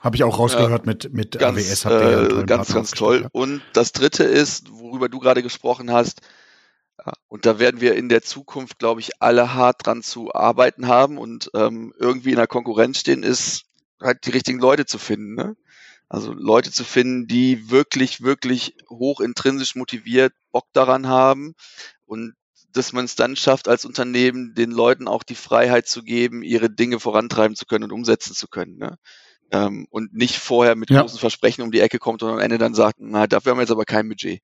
[0.00, 1.84] habe ich auch rausgehört ja, mit, mit ganz, AWS.
[1.84, 3.28] Habt ihr ja äh, ganz, ganz toll.
[3.32, 6.20] Und das Dritte ist, worüber du gerade gesprochen hast,
[7.28, 11.18] und da werden wir in der Zukunft, glaube ich, alle hart dran zu arbeiten haben
[11.18, 13.64] und ähm, irgendwie in der Konkurrenz stehen, ist
[14.00, 15.34] halt die richtigen Leute zu finden.
[15.34, 15.56] Ne?
[16.08, 21.54] Also Leute zu finden, die wirklich, wirklich hoch intrinsisch motiviert Bock daran haben
[22.04, 22.34] und
[22.72, 26.70] dass man es dann schafft, als Unternehmen den Leuten auch die Freiheit zu geben, ihre
[26.70, 28.76] Dinge vorantreiben zu können und umsetzen zu können.
[28.78, 28.96] Ne?
[29.52, 31.00] Ähm, und nicht vorher mit ja.
[31.00, 33.62] großen Versprechen um die Ecke kommt und am Ende dann sagt, na, dafür haben wir
[33.62, 34.40] jetzt aber kein Budget.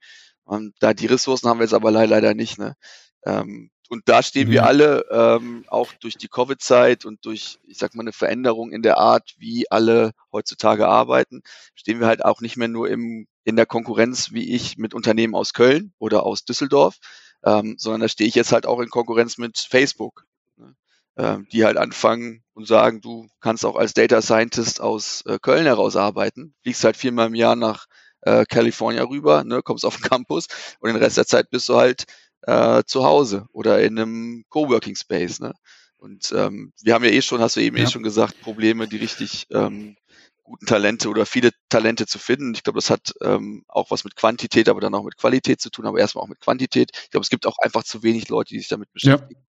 [0.47, 2.59] Und da die Ressourcen haben wir jetzt aber leider nicht.
[2.59, 2.77] Ne?
[3.25, 4.53] Ähm, und da stehen mhm.
[4.53, 8.83] wir alle ähm, auch durch die Covid-Zeit und durch, ich sag mal, eine Veränderung in
[8.83, 11.43] der Art, wie alle heutzutage arbeiten,
[11.75, 15.35] stehen wir halt auch nicht mehr nur im, in der Konkurrenz, wie ich, mit Unternehmen
[15.35, 16.97] aus Köln oder aus Düsseldorf,
[17.45, 20.27] ähm, sondern da stehe ich jetzt halt auch in Konkurrenz mit Facebook,
[20.57, 20.75] ne?
[21.17, 25.67] ähm, die halt anfangen und sagen, du kannst auch als Data Scientist aus äh, Köln
[25.67, 27.87] heraus arbeiten, fliegst halt viermal im Jahr nach
[28.27, 30.49] äh, California rüber, ne, kommst auf den Campus
[30.81, 32.05] und den Rest der Zeit bist du halt
[32.43, 35.41] äh, zu Hause oder in einem Coworking Space.
[35.41, 35.55] Ne?
[35.97, 37.87] Und ähm, wir haben ja eh schon, hast du eben eh ja.
[37.87, 39.97] eh schon gesagt, Probleme, die richtig ähm,
[40.43, 42.55] guten Talente oder viele Talente zu finden.
[42.55, 45.71] Ich glaube, das hat ähm, auch was mit Quantität, aber dann auch mit Qualität zu
[45.71, 46.91] tun, aber erstmal auch mit Quantität.
[47.05, 49.41] Ich glaube, es gibt auch einfach zu wenig Leute, die sich damit beschäftigen.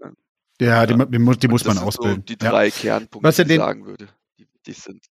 [0.00, 0.10] Ja,
[0.60, 2.20] ja die, die, muss, die muss man ausbilden.
[2.20, 2.70] So die drei ja.
[2.70, 4.08] Kernpunkte, was die ich sagen würde,
[4.38, 5.04] die wichtig sind.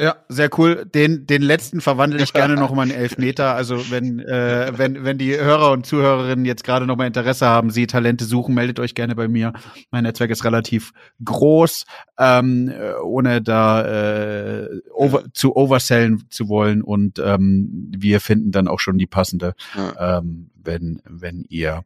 [0.00, 0.84] Ja, sehr cool.
[0.84, 3.54] Den, den letzten verwandle ich gerne noch mal in Elfmeter.
[3.54, 7.70] Also wenn, äh, wenn, wenn die Hörer und Zuhörerinnen jetzt gerade noch mal Interesse haben,
[7.70, 9.52] sie Talente suchen, meldet euch gerne bei mir.
[9.92, 10.92] Mein Netzwerk ist relativ
[11.24, 11.84] groß,
[12.18, 12.72] ähm,
[13.04, 16.82] ohne da äh, over, zu oversellen zu wollen.
[16.82, 19.54] Und ähm, wir finden dann auch schon die passende,
[20.00, 21.84] ähm, wenn, wenn ihr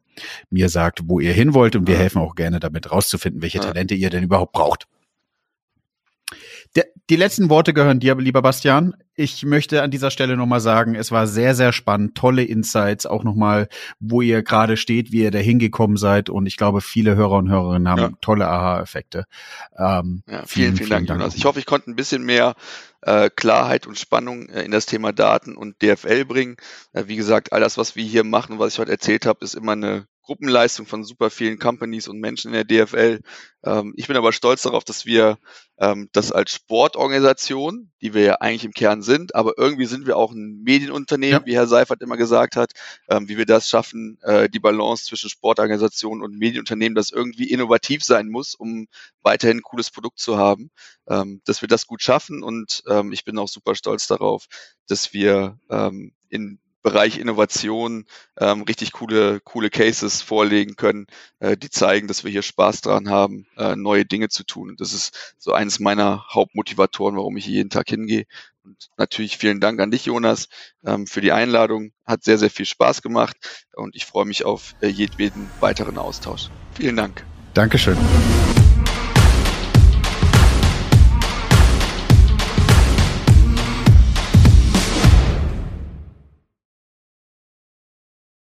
[0.49, 1.75] mir sagt, wo ihr hin wollt.
[1.75, 4.87] Und wir helfen auch gerne damit rauszufinden, welche Talente ihr denn überhaupt braucht.
[7.09, 8.93] Die letzten Worte gehören dir, lieber Bastian.
[9.15, 13.23] Ich möchte an dieser Stelle nochmal sagen, es war sehr, sehr spannend, tolle Insights, auch
[13.23, 13.69] nochmal,
[14.01, 16.29] wo ihr gerade steht, wie ihr da hingekommen seid.
[16.29, 18.11] Und ich glaube, viele Hörer und Hörerinnen haben ja.
[18.19, 19.25] tolle Aha-Effekte.
[19.77, 21.35] Ähm, ja, vielen, vielen, vielen, Dank, Jonas.
[21.35, 22.55] Ich hoffe, ich konnte ein bisschen mehr
[23.01, 26.57] äh, Klarheit und Spannung äh, in das Thema Daten und DFL bringen.
[26.91, 29.45] Äh, wie gesagt, all das, was wir hier machen und was ich heute erzählt habe,
[29.45, 33.21] ist immer eine Gruppenleistung von super vielen Companies und Menschen in der DFL.
[33.63, 35.37] Ähm, ich bin aber stolz darauf, dass wir
[35.77, 40.17] ähm, das als Sportorganisation, die wir ja eigentlich im Kern sind, aber irgendwie sind wir
[40.17, 41.45] auch ein Medienunternehmen, ja.
[41.45, 42.73] wie Herr Seifert immer gesagt hat,
[43.07, 48.03] ähm, wie wir das schaffen, äh, die Balance zwischen Sportorganisation und Medienunternehmen, das irgendwie innovativ
[48.03, 48.87] sein muss, um
[49.21, 50.71] weiterhin ein cooles Produkt zu haben,
[51.07, 54.47] ähm, dass wir das gut schaffen und ähm, ich bin auch super stolz darauf,
[54.89, 58.05] dass wir ähm, in Bereich Innovation
[58.39, 61.05] ähm, richtig coole, coole Cases vorlegen können,
[61.39, 64.75] äh, die zeigen, dass wir hier Spaß dran haben, äh, neue Dinge zu tun.
[64.77, 68.23] Das ist so eines meiner Hauptmotivatoren, warum ich hier jeden Tag hingehe.
[68.63, 70.47] Und natürlich vielen Dank an dich, Jonas,
[70.85, 71.91] ähm, für die Einladung.
[72.05, 73.35] Hat sehr, sehr viel Spaß gemacht
[73.75, 76.49] und ich freue mich auf äh, jedweden weiteren Austausch.
[76.73, 77.25] Vielen Dank.
[77.53, 77.97] Dankeschön.